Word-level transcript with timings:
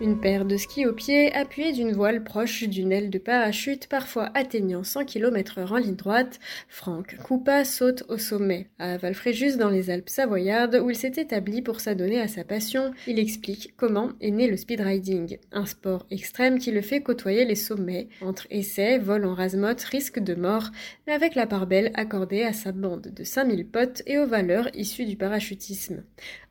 Une 0.00 0.20
paire 0.20 0.44
de 0.44 0.56
skis 0.56 0.86
au 0.86 0.92
pied, 0.92 1.34
appuyée 1.34 1.72
d'une 1.72 1.92
voile 1.92 2.22
proche 2.22 2.62
d'une 2.62 2.92
aile 2.92 3.10
de 3.10 3.18
parachute, 3.18 3.88
parfois 3.88 4.30
atteignant 4.34 4.84
100 4.84 5.04
km/h 5.04 5.72
en 5.72 5.76
ligne 5.76 5.96
droite, 5.96 6.38
Franck 6.68 7.16
Coupa 7.16 7.64
saute 7.64 8.04
au 8.08 8.16
sommet. 8.16 8.68
À 8.78 8.96
Valfréjus, 8.96 9.56
dans 9.56 9.70
les 9.70 9.90
Alpes 9.90 10.08
savoyardes, 10.08 10.80
où 10.80 10.88
il 10.88 10.94
s'est 10.94 11.14
établi 11.16 11.62
pour 11.62 11.80
s'adonner 11.80 12.20
à 12.20 12.28
sa 12.28 12.44
passion, 12.44 12.92
il 13.08 13.18
explique 13.18 13.74
comment 13.76 14.12
est 14.20 14.30
né 14.30 14.46
le 14.46 14.56
speedriding, 14.56 15.38
un 15.50 15.66
sport 15.66 16.06
extrême 16.12 16.60
qui 16.60 16.70
le 16.70 16.80
fait 16.80 17.02
côtoyer 17.02 17.44
les 17.44 17.56
sommets. 17.56 18.06
Entre 18.20 18.46
essais, 18.50 18.98
vol 18.98 19.24
en 19.24 19.34
rasemotte, 19.34 19.82
risque 19.82 20.20
de 20.20 20.36
mort, 20.36 20.70
mais 21.08 21.12
avec 21.12 21.34
la 21.34 21.48
part 21.48 21.66
belle 21.66 21.90
accordée 21.94 22.44
à 22.44 22.52
sa 22.52 22.70
bande 22.70 23.08
de 23.08 23.24
5000 23.24 23.66
potes 23.66 24.02
et 24.06 24.18
aux 24.18 24.28
valeurs 24.28 24.68
issues 24.74 25.06
du 25.06 25.16
parachutisme. 25.16 26.04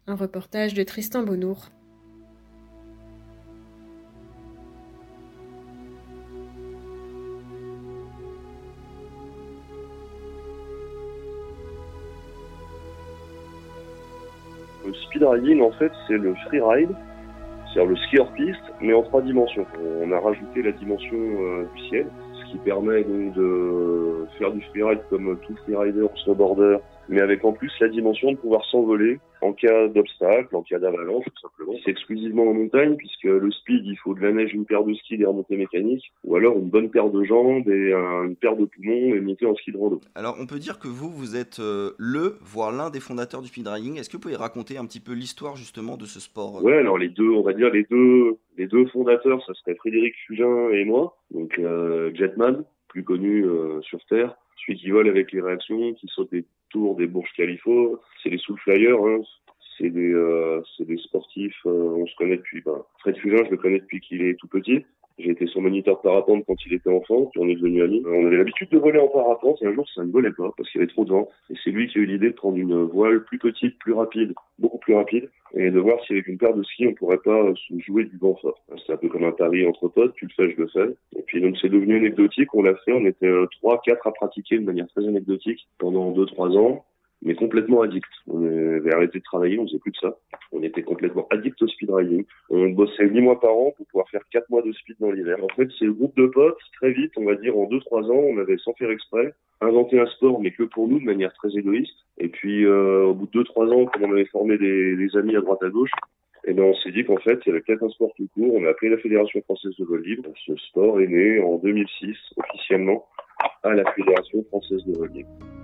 Un 0.05 0.15
reportage 0.15 0.73
de 0.73 0.83
Tristan 0.83 1.23
Bonnour. 1.23 1.69
Le 15.17 15.25
speedriding, 15.25 15.61
en 15.61 15.71
fait, 15.71 15.91
c'est 16.07 16.17
le 16.17 16.35
freeride, 16.45 16.91
c'est-à-dire 17.73 17.89
le 17.89 17.95
ski 17.95 18.19
hors 18.19 18.31
piste, 18.33 18.61
mais 18.81 18.93
en 18.93 19.01
trois 19.01 19.21
dimensions. 19.21 19.65
On 20.03 20.11
a 20.11 20.19
rajouté 20.19 20.61
la 20.61 20.71
dimension 20.71 21.17
euh, 21.17 21.65
du 21.75 21.87
ciel, 21.87 22.07
ce 22.33 22.51
qui 22.51 22.57
permet 22.59 23.03
de 23.03 24.27
faire 24.37 24.51
du 24.51 24.61
freeride 24.69 24.99
comme 25.09 25.37
tout 25.47 25.55
freerider 25.63 26.01
ou 26.01 26.09
snowboarder, 26.23 26.77
mais 27.09 27.21
avec 27.21 27.43
en 27.43 27.51
plus 27.51 27.71
la 27.79 27.87
dimension 27.89 28.31
de 28.31 28.37
pouvoir 28.37 28.63
s'envoler 28.65 29.19
en 29.41 29.53
cas 29.53 29.87
d'obstacle, 29.87 30.55
en 30.55 30.61
cas 30.63 30.79
d'avalanche, 30.79 31.25
tout 31.25 31.41
simplement. 31.41 31.73
C'est 31.83 31.91
exclusivement 31.91 32.43
en 32.49 32.53
montagne, 32.53 32.95
puisque 32.95 33.23
le 33.23 33.51
speed, 33.51 33.85
il 33.85 33.97
faut 33.97 34.13
de 34.13 34.21
la 34.21 34.31
neige, 34.31 34.53
une 34.53 34.65
paire 34.65 34.83
de 34.83 34.93
skis, 34.93 35.17
des 35.17 35.25
remontées 35.25 35.57
mécaniques, 35.57 36.11
ou 36.23 36.35
alors 36.35 36.57
une 36.57 36.69
bonne 36.69 36.89
paire 36.89 37.09
de 37.09 37.23
jambes 37.23 37.67
et 37.69 37.93
un- 37.93 38.23
une 38.25 38.35
paire 38.35 38.55
de 38.55 38.65
poumons 38.65 39.13
et 39.15 39.19
monter 39.19 39.45
en 39.45 39.55
ski 39.55 39.71
de 39.71 39.77
rando. 39.77 40.01
Alors 40.15 40.35
on 40.39 40.45
peut 40.47 40.59
dire 40.59 40.79
que 40.79 40.87
vous, 40.87 41.09
vous 41.09 41.35
êtes 41.35 41.59
euh, 41.59 41.91
le, 41.97 42.37
voire 42.41 42.71
l'un 42.71 42.89
des 42.89 42.99
fondateurs 42.99 43.41
du 43.41 43.47
speedriding. 43.47 43.97
Est-ce 43.99 44.09
que 44.09 44.17
vous 44.17 44.21
pouvez 44.21 44.35
raconter 44.35 44.77
un 44.77 44.85
petit 44.85 44.99
peu 44.99 45.13
l'histoire 45.13 45.55
justement 45.55 45.97
de 45.97 46.05
ce 46.05 46.19
sport 46.19 46.59
euh, 46.59 46.61
Ouais, 46.63 46.77
alors 46.77 46.97
les 46.97 47.09
deux, 47.09 47.29
on 47.29 47.41
va 47.43 47.53
dire 47.53 47.69
les 47.71 47.83
deux, 47.89 48.37
les 48.57 48.67
deux 48.67 48.85
fondateurs, 48.87 49.43
ça 49.45 49.53
serait 49.53 49.75
Frédéric 49.75 50.15
Fugin 50.25 50.69
et 50.71 50.85
moi, 50.85 51.17
donc 51.31 51.57
euh, 51.59 52.11
Jetman, 52.15 52.63
plus 52.87 53.03
connu 53.03 53.45
euh, 53.45 53.81
sur 53.81 53.99
Terre, 54.05 54.35
celui 54.65 54.79
qui 54.79 54.89
vole 54.89 55.07
avec 55.07 55.31
les 55.31 55.41
réactions, 55.41 55.93
qui 55.93 56.07
saute 56.07 56.31
des 56.31 56.43
tours 56.69 56.95
des 56.95 57.07
Bourges 57.07 57.31
Califo, 57.35 58.01
c'est 58.21 58.29
les 58.29 58.37
Soul 58.37 58.57
Flyers, 58.59 58.99
hein. 59.03 59.21
c'est 59.77 59.89
des, 59.89 60.13
euh, 60.13 60.61
des 60.79 60.97
sportifs, 60.97 61.59
euh, 61.65 61.95
on 61.97 62.07
se 62.07 62.15
connaît 62.15 62.37
depuis, 62.37 62.61
ben, 62.61 62.83
Fred 62.99 63.17
Fugin, 63.17 63.43
je 63.45 63.51
le 63.51 63.57
connais 63.57 63.79
depuis 63.79 63.99
qu'il 63.99 64.21
est 64.21 64.35
tout 64.35 64.47
petit. 64.47 64.85
J'ai 65.19 65.31
été 65.31 65.47
son 65.47 65.61
moniteur 65.61 65.99
parapente 66.01 66.43
quand 66.45 66.55
il 66.65 66.73
était 66.73 66.91
enfant, 66.91 67.25
puis 67.25 67.39
on 67.41 67.47
est 67.47 67.55
devenus 67.55 67.83
amis. 67.83 68.03
Euh, 68.05 68.11
On 68.13 68.27
avait 68.27 68.37
l'habitude 68.37 68.69
de 68.69 68.77
voler 68.77 68.99
en 68.99 69.07
parapente, 69.07 69.61
et 69.61 69.65
un 69.65 69.73
jour 69.73 69.87
ça 69.95 70.03
ne 70.03 70.11
volait 70.11 70.31
pas 70.31 70.51
parce 70.55 70.69
qu'il 70.69 70.79
y 70.79 70.83
avait 70.83 70.91
trop 70.91 71.05
de 71.05 71.11
vent. 71.11 71.27
Et 71.49 71.55
c'est 71.63 71.71
lui 71.71 71.87
qui 71.87 71.97
a 71.97 72.01
eu 72.01 72.05
l'idée 72.05 72.29
de 72.29 72.35
prendre 72.35 72.57
une 72.57 72.83
voile 72.83 73.23
plus 73.23 73.39
petite, 73.39 73.79
plus 73.79 73.93
rapide, 73.93 74.33
beaucoup 74.59 74.77
plus 74.77 74.93
rapide, 74.93 75.29
et 75.55 75.71
de 75.71 75.79
voir 75.79 75.97
si 76.05 76.13
avec 76.13 76.27
une 76.27 76.37
paire 76.37 76.53
de 76.53 76.63
skis 76.63 76.87
on 76.87 76.93
pourrait 76.93 77.17
pas 77.17 77.41
euh, 77.43 77.53
se 77.55 77.79
jouer 77.79 78.05
du 78.05 78.17
vent 78.17 78.35
fort. 78.35 78.61
C'est 78.85 78.93
un 78.93 78.97
peu 78.97 79.09
comme 79.09 79.23
un 79.23 79.31
pari 79.31 79.65
entre 79.65 79.87
potes, 79.87 80.13
tu 80.15 80.25
le 80.25 80.31
fais, 80.35 80.53
je 80.53 80.61
le 80.61 80.67
fais. 80.67 80.95
Et 81.17 81.23
puis 81.23 81.41
donc 81.41 81.57
c'est 81.61 81.69
devenu 81.69 81.95
anecdotique, 81.97 82.53
on 82.53 82.61
l'a 82.61 82.75
fait, 82.85 82.93
on 82.93 83.05
était 83.05 83.27
euh, 83.27 83.47
trois, 83.59 83.81
quatre 83.83 84.05
à 84.05 84.11
pratiquer 84.11 84.59
de 84.59 84.65
manière 84.65 84.87
très 84.87 85.07
anecdotique 85.07 85.67
pendant 85.79 86.11
deux, 86.11 86.25
trois 86.25 86.49
ans, 86.55 86.85
mais 87.21 87.35
complètement 87.35 87.81
addict. 87.81 88.09
On 88.27 88.43
avait 88.45 88.93
arrêté 88.93 89.19
de 89.19 89.23
travailler, 89.23 89.59
on 89.59 89.67
faisait 89.67 89.79
plus 89.79 89.91
de 89.91 89.97
ça. 89.97 90.17
On 90.51 90.61
était 90.63 90.83
complètement 90.83 91.27
addict 91.31 91.61
au 91.61 91.67
speedriding. 91.67 92.25
On 92.49 92.69
bossait 92.69 93.05
huit 93.05 93.21
mois 93.21 93.39
par 93.39 93.53
an 93.53 93.73
pour 93.75 93.85
pouvoir 93.87 94.09
faire 94.09 94.21
quatre 94.31 94.49
mois 94.49 94.61
de 94.61 94.71
speed 94.71 94.97
dans 94.99 95.11
l'hiver. 95.11 95.37
En 95.43 95.49
fait, 95.55 95.67
c'est 95.77 95.85
le 95.85 95.93
groupe 95.93 96.15
de 96.15 96.27
potes, 96.27 96.59
très 96.73 96.91
vite, 96.91 97.11
on 97.17 97.25
va 97.25 97.35
dire 97.35 97.57
en 97.57 97.65
deux, 97.65 97.79
trois 97.79 98.03
ans, 98.03 98.23
on 98.29 98.37
avait 98.37 98.57
sans 98.57 98.73
faire 98.73 98.91
exprès 98.91 99.33
inventé 99.61 99.99
un 99.99 100.05
sport, 100.07 100.39
mais 100.39 100.51
que 100.51 100.63
pour 100.63 100.87
nous, 100.87 100.99
de 100.99 101.05
manière 101.05 101.33
très 101.33 101.49
égoïste. 101.57 101.97
Et 102.17 102.29
puis, 102.29 102.65
euh, 102.65 103.05
au 103.05 103.13
bout 103.13 103.25
de 103.25 103.31
deux, 103.31 103.43
trois 103.43 103.67
ans, 103.67 103.85
comme 103.85 104.03
on 104.03 104.11
avait 104.11 104.25
formé 104.25 104.57
des, 104.57 105.09
amis 105.15 105.35
à 105.35 105.41
droite 105.41 105.63
à 105.63 105.69
gauche, 105.69 105.91
et 106.45 106.53
ben 106.53 106.63
on 106.63 106.73
s'est 106.75 106.91
dit 106.91 107.03
qu'en 107.03 107.17
fait, 107.17 107.39
il 107.45 107.49
y 107.49 107.51
avait 107.51 107.61
peut-être 107.61 107.83
un 107.83 107.89
sport 107.89 108.11
tout 108.15 108.27
court. 108.33 108.53
On 108.53 108.65
a 108.65 108.69
appelé 108.69 108.89
la 108.89 108.97
Fédération 108.97 109.41
française 109.41 109.75
de 109.77 109.83
vol 109.83 110.01
libre. 110.03 110.29
Ce 110.45 110.55
sport 110.55 111.01
est 111.01 111.07
né 111.07 111.39
en 111.39 111.57
2006, 111.57 112.15
officiellement, 112.37 113.05
à 113.63 113.73
la 113.73 113.91
Fédération 113.93 114.43
française 114.45 114.83
de 114.85 114.97
vol 114.97 115.09
libre. 115.11 115.56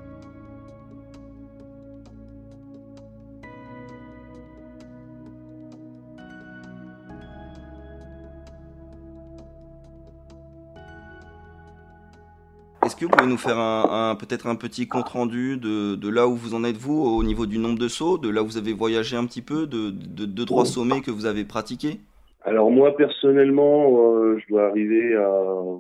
Est-ce 12.86 12.96
que 12.98 13.06
vous 13.06 13.12
pouvez 13.12 13.30
nous 13.30 13.38
faire 13.38 13.58
un, 13.58 14.12
un- 14.12 14.16
peut-être 14.16 14.48
un 14.48 14.56
petit 14.56 14.88
compte 14.88 15.08
rendu 15.10 15.58
de, 15.58 15.96
de 15.96 16.10
là 16.10 16.28
où 16.28 16.36
vous 16.36 16.54
en 16.54 16.64
êtes 16.64 16.76
vous 16.78 17.02
au 17.02 17.24
niveau 17.24 17.46
du 17.46 17.58
nombre 17.58 17.80
de 17.80 17.88
sauts, 17.88 18.18
de 18.18 18.30
là 18.30 18.44
où 18.44 18.46
vous 18.46 18.58
avez 18.58 18.74
voyagé 18.74 19.16
un 19.16 19.26
petit 19.26 19.42
peu, 19.42 19.68
de 19.68 19.90
de, 19.92 20.26
deux, 20.26 20.46
trois 20.46 20.66
sommets 20.66 21.02
que 21.02 21.12
vous 21.12 21.26
avez 21.26 21.46
pratiqués? 21.46 22.00
Alors 22.46 22.72
moi, 22.72 22.96
personnellement, 22.98 24.16
euh, 24.16 24.38
je 24.40 24.48
dois 24.50 24.68
arriver 24.68 25.16
à 25.16 25.30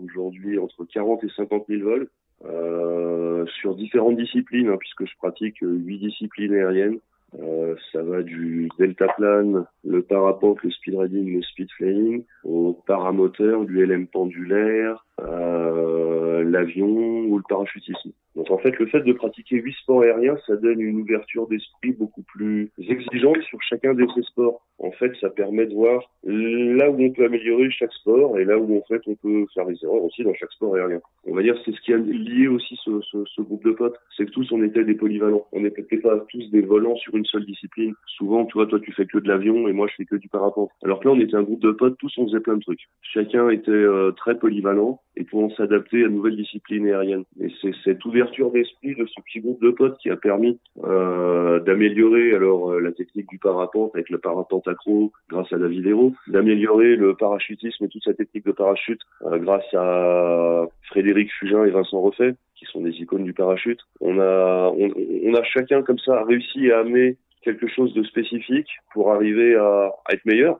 aujourd'hui 0.05 0.57
entre 0.57 0.85
40 0.85 1.23
et 1.25 1.29
50 1.35 1.65
000 1.67 1.83
vols 1.83 2.07
euh, 2.45 3.45
sur 3.59 3.75
différentes 3.75 4.15
disciplines, 4.17 4.69
hein, 4.69 4.77
puisque 4.79 5.05
je 5.05 5.15
pratique 5.17 5.61
euh, 5.63 5.73
huit 5.73 5.99
disciplines 5.99 6.53
aériennes. 6.53 6.99
Euh, 7.41 7.73
ça 7.91 8.03
va 8.03 8.21
du 8.21 8.69
deltaplane, 8.77 9.65
le 9.83 10.01
parapente, 10.03 10.61
le 10.63 10.69
speedriding, 10.69 11.35
le 11.35 11.41
speed 11.41 11.67
flying, 11.75 12.23
au 12.43 12.79
paramoteur, 12.85 13.65
du 13.65 13.83
LM 13.83 14.05
pendulaire, 14.05 15.03
l'avion 15.19 17.25
ou 17.25 17.37
le 17.37 17.43
parachutisme. 17.47 18.11
Donc 18.35 18.49
en 18.49 18.57
fait, 18.57 18.77
le 18.79 18.87
fait 18.87 19.01
de 19.01 19.13
pratiquer 19.13 19.57
huit 19.57 19.75
sports 19.81 20.01
aériens, 20.01 20.37
ça 20.47 20.55
donne 20.55 20.81
une 20.81 21.01
ouverture 21.01 21.47
d'esprit 21.47 21.91
beaucoup 21.91 22.23
plus 22.23 22.71
exigeante 22.79 23.41
sur 23.41 23.61
chacun 23.61 23.93
de 23.93 24.07
ces 24.15 24.23
sports. 24.23 24.65
En 24.79 24.91
fait, 24.91 25.11
ça 25.21 25.29
permet 25.29 25.67
de 25.67 25.73
voir 25.73 26.11
là 26.23 26.89
où 26.89 26.99
on 26.99 27.11
peut 27.11 27.25
améliorer 27.25 27.69
chaque 27.69 27.93
sport 27.93 28.39
et 28.39 28.45
là 28.45 28.57
où 28.57 28.77
en 28.77 28.81
fait 28.87 29.01
on 29.07 29.15
peut 29.15 29.45
faire 29.53 29.67
des 29.67 29.77
erreurs 29.83 30.03
aussi 30.03 30.23
dans 30.23 30.33
chaque 30.33 30.51
sport 30.51 30.75
aérien. 30.75 30.99
On 31.25 31.35
va 31.35 31.43
dire 31.43 31.55
c'est 31.63 31.73
ce 31.73 31.81
qui 31.81 31.93
a 31.93 31.97
lié 31.97 32.47
aussi 32.47 32.77
ce, 32.83 33.01
ce, 33.01 33.23
ce 33.25 33.41
groupe 33.41 33.63
de 33.63 33.71
potes, 33.71 33.97
c'est 34.17 34.25
que 34.25 34.31
tous 34.31 34.51
on 34.51 34.63
était 34.63 34.83
des 34.83 34.95
polyvalents. 34.95 35.45
On 35.51 35.61
n'était 35.61 35.83
pas 35.97 36.19
tous 36.29 36.49
des 36.51 36.61
volants 36.61 36.95
sur 36.95 37.15
une 37.15 37.25
seule 37.25 37.45
discipline. 37.45 37.93
Souvent, 38.07 38.45
tu 38.45 38.53
vois, 38.53 38.65
toi 38.65 38.79
tu 38.79 38.91
fais 38.93 39.05
que 39.05 39.19
de 39.19 39.27
l'avion 39.27 39.67
et 39.67 39.73
moi 39.73 39.87
je 39.87 39.95
fais 39.95 40.05
que 40.05 40.15
du 40.15 40.27
parapente. 40.27 40.71
Alors 40.83 40.99
que 40.99 41.07
là, 41.07 41.13
on 41.13 41.19
était 41.19 41.35
un 41.35 41.43
groupe 41.43 41.61
de 41.61 41.71
potes, 41.71 41.97
tous 41.99 42.11
on 42.17 42.25
faisait 42.25 42.39
plein 42.39 42.55
de 42.55 42.61
trucs. 42.61 42.87
Chacun 43.01 43.49
était 43.49 43.71
euh, 43.71 44.11
très 44.11 44.39
polyvalent 44.39 45.01
et 45.15 45.23
pouvant 45.23 45.49
s'adapter 45.51 46.03
à 46.03 46.07
de 46.07 46.13
nouvelles 46.13 46.35
disciplines 46.35 46.87
aériennes. 46.87 47.23
Et 47.39 47.49
c'est 47.61 47.73
cette 47.83 48.03
ouverture 48.05 48.51
d'esprit 48.51 48.95
de 48.95 49.05
ce 49.05 49.21
petit 49.21 49.39
groupe 49.39 49.61
de 49.61 49.71
potes 49.71 49.97
qui 49.99 50.09
a 50.09 50.15
permis 50.15 50.59
euh, 50.83 51.59
d'améliorer 51.59 52.33
alors 52.33 52.71
euh, 52.71 52.79
la 52.79 52.91
technique 52.91 53.29
du 53.29 53.37
parapente 53.37 53.91
avec 53.93 54.09
le 54.09 54.17
parapente 54.17 54.67
accro 54.67 55.11
grâce 55.29 55.51
à 55.53 55.57
David 55.57 55.85
Hérault, 55.85 56.13
d'améliorer 56.27 56.95
le 56.95 57.15
parachutisme 57.15 57.85
et 57.85 57.89
toute 57.89 58.03
sa 58.03 58.13
technique 58.13 58.45
de 58.45 58.51
parachute 58.51 59.01
euh, 59.23 59.37
grâce 59.37 59.71
à 59.73 60.65
Frédéric 60.87 61.31
Fugin 61.33 61.63
et 61.65 61.71
Vincent 61.71 62.01
Refait 62.01 62.35
qui 62.55 62.65
sont 62.65 62.81
des 62.81 62.95
icônes 63.01 63.23
du 63.23 63.33
parachute. 63.33 63.81
On 63.99 64.19
a 64.19 64.71
on, 64.75 64.89
on 65.25 65.33
a 65.35 65.43
chacun 65.43 65.81
comme 65.83 65.99
ça 65.99 66.23
réussi 66.23 66.71
à 66.71 66.79
amener 66.79 67.17
quelque 67.41 67.67
chose 67.67 67.93
de 67.93 68.03
spécifique 68.03 68.69
pour 68.93 69.11
arriver 69.11 69.55
à, 69.55 69.91
à 70.05 70.13
être 70.13 70.25
meilleur. 70.25 70.59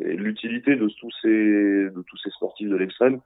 Et 0.00 0.14
l'utilité 0.14 0.76
de 0.76 0.88
tous 0.88 1.10
ces 1.22 1.28
de 1.28 2.04
tous 2.08 2.16
ces 2.18 2.30
sportifs 2.30 2.68
de 2.68 2.76
l'extrême, 2.76 3.20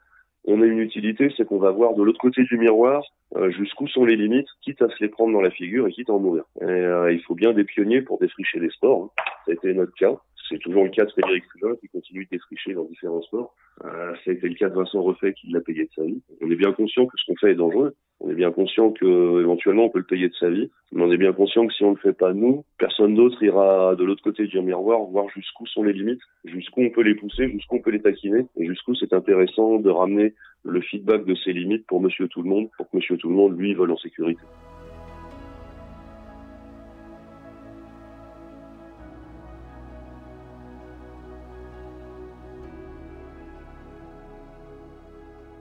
on 0.48 0.62
a 0.62 0.64
une 0.66 0.80
utilité, 0.80 1.30
c'est 1.36 1.44
qu'on 1.44 1.58
va 1.58 1.70
voir 1.70 1.94
de 1.94 2.02
l'autre 2.02 2.18
côté 2.18 2.42
du 2.42 2.56
miroir 2.56 3.02
euh, 3.36 3.50
jusqu'où 3.50 3.86
sont 3.86 4.06
les 4.06 4.16
limites, 4.16 4.48
quitte 4.62 4.80
à 4.80 4.88
se 4.88 4.96
les 5.00 5.08
prendre 5.08 5.34
dans 5.34 5.42
la 5.42 5.50
figure 5.50 5.86
et 5.86 5.92
quitte 5.92 6.08
à 6.08 6.14
en 6.14 6.18
mourir. 6.18 6.44
Euh, 6.62 7.12
il 7.12 7.20
faut 7.20 7.34
bien 7.34 7.52
des 7.52 7.64
pionniers 7.64 8.00
pour 8.00 8.18
défricher 8.18 8.58
les 8.58 8.70
sports. 8.70 9.04
Hein. 9.04 9.22
Ça 9.44 9.52
a 9.52 9.54
été 9.54 9.74
notre 9.74 9.92
cas. 9.92 10.16
C'est 10.48 10.58
toujours 10.58 10.84
le 10.84 10.90
cas 10.90 11.04
de 11.04 11.10
Frédéric 11.10 11.44
Fulin 11.52 11.74
qui 11.76 11.88
continue 11.88 12.24
de 12.24 12.30
défricher 12.30 12.74
dans 12.74 12.84
différents 12.84 13.22
sports. 13.22 13.54
Euh, 13.84 14.14
ça 14.24 14.30
a 14.30 14.34
été 14.34 14.48
le 14.48 14.54
cas 14.54 14.68
de 14.68 14.74
Vincent 14.74 15.02
Refait 15.02 15.34
qui 15.34 15.50
l'a 15.50 15.60
payé 15.60 15.84
de 15.84 15.90
sa 15.94 16.04
vie. 16.04 16.22
On 16.40 16.50
est 16.50 16.56
bien 16.56 16.72
conscient 16.72 17.06
que 17.06 17.16
ce 17.18 17.26
qu'on 17.26 17.36
fait 17.36 17.52
est 17.52 17.56
dangereux. 17.56 17.94
On 18.20 18.30
est 18.30 18.34
bien 18.34 18.50
conscient 18.50 18.90
que 18.90 19.40
éventuellement 19.40 19.84
on 19.84 19.90
peut 19.90 20.00
le 20.00 20.04
payer 20.04 20.28
de 20.28 20.34
sa 20.34 20.50
vie, 20.50 20.70
mais 20.90 21.02
on 21.02 21.12
est 21.12 21.18
bien 21.18 21.32
conscient 21.32 21.66
que 21.66 21.72
si 21.72 21.84
on 21.84 21.90
le 21.90 21.96
fait 21.96 22.12
pas 22.12 22.32
nous, 22.32 22.64
personne 22.76 23.14
d'autre 23.14 23.40
ira 23.44 23.94
de 23.94 24.02
l'autre 24.02 24.24
côté 24.24 24.46
du 24.46 24.60
miroir 24.60 25.02
voir 25.02 25.28
jusqu'où 25.28 25.66
sont 25.66 25.84
les 25.84 25.92
limites, 25.92 26.20
jusqu'où 26.44 26.82
on 26.82 26.90
peut 26.90 27.02
les 27.02 27.14
pousser, 27.14 27.48
jusqu'où 27.48 27.76
on 27.76 27.80
peut 27.80 27.92
les 27.92 28.02
taquiner, 28.02 28.46
et 28.56 28.66
jusqu'où 28.66 28.96
c'est 28.96 29.12
intéressant 29.12 29.78
de 29.78 29.90
ramener 29.90 30.34
le 30.64 30.80
feedback 30.80 31.24
de 31.26 31.36
ces 31.36 31.52
limites 31.52 31.86
pour 31.86 32.00
Monsieur 32.00 32.26
Tout 32.26 32.42
le 32.42 32.48
Monde, 32.48 32.68
pour 32.76 32.90
que 32.90 32.96
Monsieur 32.96 33.16
Tout 33.18 33.28
le 33.28 33.36
Monde 33.36 33.56
lui 33.56 33.74
vole 33.74 33.92
en 33.92 33.96
sécurité. 33.96 34.42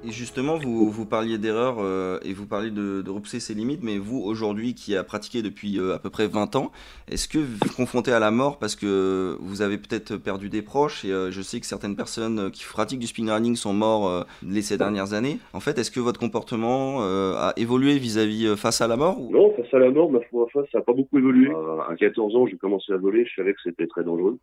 Et 0.08 0.12
justement, 0.12 0.56
vous, 0.56 0.90
vous 0.90 1.06
parliez 1.06 1.38
d'erreur 1.38 1.80
euh, 1.80 2.18
et 2.24 2.32
vous 2.32 2.46
parliez 2.46 2.72
de, 2.72 3.04
repousser 3.10 3.42
ses 3.42 3.54
limites, 3.54 3.84
mais 3.84 3.98
vous, 3.98 4.22
aujourd'hui, 4.22 4.74
qui 4.74 4.96
a 4.96 5.04
pratiqué 5.04 5.42
depuis 5.42 5.80
euh, 5.80 5.96
à 5.96 6.00
peu 6.00 6.10
près 6.10 6.28
20 6.28 6.56
ans, 6.56 6.72
est-ce 7.12 7.28
que 7.28 7.40
vous 7.40 7.58
êtes 7.66 7.76
confronté 7.76 8.14
à 8.14 8.20
la 8.20 8.32
mort 8.32 8.58
parce 8.58 8.78
que 8.78 9.36
vous 9.42 9.62
avez 9.62 9.78
peut-être 9.78 10.16
perdu 10.16 10.48
des 10.48 10.62
proches 10.62 11.04
Et 11.04 11.12
euh, 11.12 11.30
je 11.30 11.42
sais 11.42 11.60
que 11.60 11.66
certaines 11.66 11.98
personnes 11.98 12.52
qui 12.52 12.64
pratiquent 12.64 13.00
du 13.00 13.08
spin 13.08 13.34
running 13.34 13.58
sont 13.58 13.74
morts 13.74 14.26
les 14.48 14.62
ces 14.62 14.78
dernières 14.78 15.12
années. 15.12 15.40
En 15.52 15.60
fait, 15.60 15.78
est-ce 15.78 15.92
que 15.92 16.00
votre 16.00 16.22
comportement 16.22 17.02
a 17.02 17.52
évolué 17.58 17.98
vis-à-vis 17.98 18.56
face 18.56 18.80
à 18.80 18.88
la 18.88 18.96
mort 18.96 19.20
Non, 19.30 19.54
face 19.56 19.74
à 19.74 19.80
la 19.80 19.92
mort, 19.92 20.10
ma 20.10 20.22
foi, 20.22 20.48
face, 20.54 20.68
ça 20.72 20.78
n'a 20.78 20.84
pas 20.86 20.94
beaucoup 20.94 21.18
évolué. 21.18 21.52
à 21.90 21.96
14 21.96 22.36
ans, 22.36 22.48
j'ai 22.48 22.56
commencé 22.56 22.94
à 22.94 22.98
voler, 22.98 23.26
je 23.26 23.36
savais 23.36 23.54
que 23.54 23.60
c'était 23.62 23.88
très 23.88 24.04
dangereux. 24.06 24.38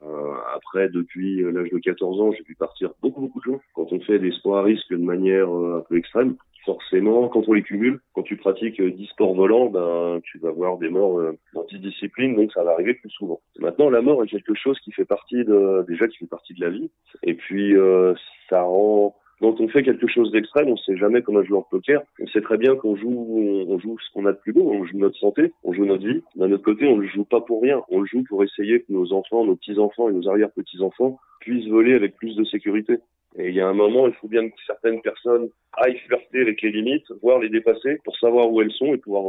après, 0.54 0.90
depuis 0.90 1.40
l'âge 1.40 1.70
de 1.70 1.78
14 1.78 2.20
ans, 2.20 2.32
j'ai 2.32 2.42
pu 2.42 2.54
partir 2.54 2.90
beaucoup, 3.02 3.22
beaucoup 3.22 3.40
de 3.40 3.52
loin. 3.52 3.60
Quand 3.74 3.86
on 3.92 4.00
fait 4.00 4.18
des 4.18 4.32
sports 4.32 4.58
à 4.58 4.62
risque 4.62 4.90
de 4.90 4.96
manière 4.96 5.53
un 5.54 5.80
peu 5.80 5.96
extrême. 5.96 6.36
Forcément, 6.64 7.28
quand 7.28 7.46
on 7.46 7.52
les 7.52 7.62
cumule, 7.62 8.00
quand 8.14 8.22
tu 8.22 8.38
pratiques 8.38 8.80
10 8.80 9.06
sports 9.08 9.34
volants, 9.34 9.66
ben, 9.66 10.20
tu 10.24 10.38
vas 10.38 10.48
avoir 10.48 10.78
des 10.78 10.88
morts 10.88 11.18
euh, 11.18 11.32
dans 11.52 11.64
10 11.64 11.78
disciplines, 11.78 12.34
donc 12.36 12.52
ça 12.52 12.64
va 12.64 12.72
arriver 12.72 12.94
plus 12.94 13.10
souvent. 13.10 13.40
Maintenant, 13.58 13.90
la 13.90 14.00
mort 14.00 14.24
est 14.24 14.28
quelque 14.28 14.54
chose 14.54 14.78
qui 14.80 14.90
fait 14.92 15.04
partie 15.04 15.44
de, 15.44 15.84
déjà 15.86 16.08
qui 16.08 16.16
fait 16.18 16.26
partie 16.26 16.54
de 16.54 16.62
la 16.62 16.70
vie. 16.70 16.90
Et 17.22 17.34
puis, 17.34 17.76
euh, 17.76 18.14
ça 18.48 18.62
rend, 18.62 19.14
quand 19.40 19.60
on 19.60 19.68
fait 19.68 19.82
quelque 19.82 20.06
chose 20.06 20.30
d'extrême, 20.32 20.68
on 20.68 20.76
sait 20.78 20.96
jamais 20.96 21.20
comme 21.20 21.36
un 21.36 21.44
joueur 21.44 21.68
poker. 21.68 22.02
On 22.18 22.26
sait 22.28 22.40
très 22.40 22.56
bien 22.56 22.76
qu'on 22.76 22.96
joue, 22.96 23.66
on 23.68 23.78
joue 23.78 23.98
ce 23.98 24.10
qu'on 24.14 24.24
a 24.24 24.32
de 24.32 24.38
plus 24.38 24.54
beau. 24.54 24.70
On 24.72 24.84
joue 24.84 24.96
notre 24.96 25.18
santé, 25.18 25.52
on 25.64 25.74
joue 25.74 25.84
notre 25.84 26.06
vie. 26.06 26.22
D'un 26.36 26.50
autre 26.50 26.64
côté, 26.64 26.86
on 26.86 26.96
le 26.96 27.06
joue 27.08 27.24
pas 27.24 27.42
pour 27.42 27.60
rien. 27.60 27.82
On 27.90 28.00
le 28.00 28.06
joue 28.06 28.22
pour 28.26 28.42
essayer 28.42 28.80
que 28.80 28.90
nos 28.92 29.12
enfants, 29.12 29.44
nos 29.44 29.56
petits-enfants 29.56 30.08
et 30.08 30.12
nos 30.12 30.28
arrière-petits-enfants 30.30 31.18
puissent 31.40 31.68
voler 31.68 31.92
avec 31.92 32.16
plus 32.16 32.36
de 32.36 32.44
sécurité. 32.44 32.96
Et 33.36 33.48
il 33.48 33.54
y 33.54 33.60
a 33.60 33.66
un 33.66 33.74
moment, 33.74 34.06
il 34.06 34.14
faut 34.14 34.28
bien 34.28 34.48
que 34.48 34.54
certaines 34.66 35.00
personnes 35.00 35.48
aillent 35.76 35.98
flirter 36.06 36.40
avec 36.40 36.62
les 36.62 36.70
limites, 36.70 37.06
voire 37.20 37.40
les 37.40 37.48
dépasser 37.48 37.98
pour 38.04 38.16
savoir 38.18 38.50
où 38.50 38.62
elles 38.62 38.70
sont 38.72 38.94
et 38.94 38.98
pouvoir 38.98 39.24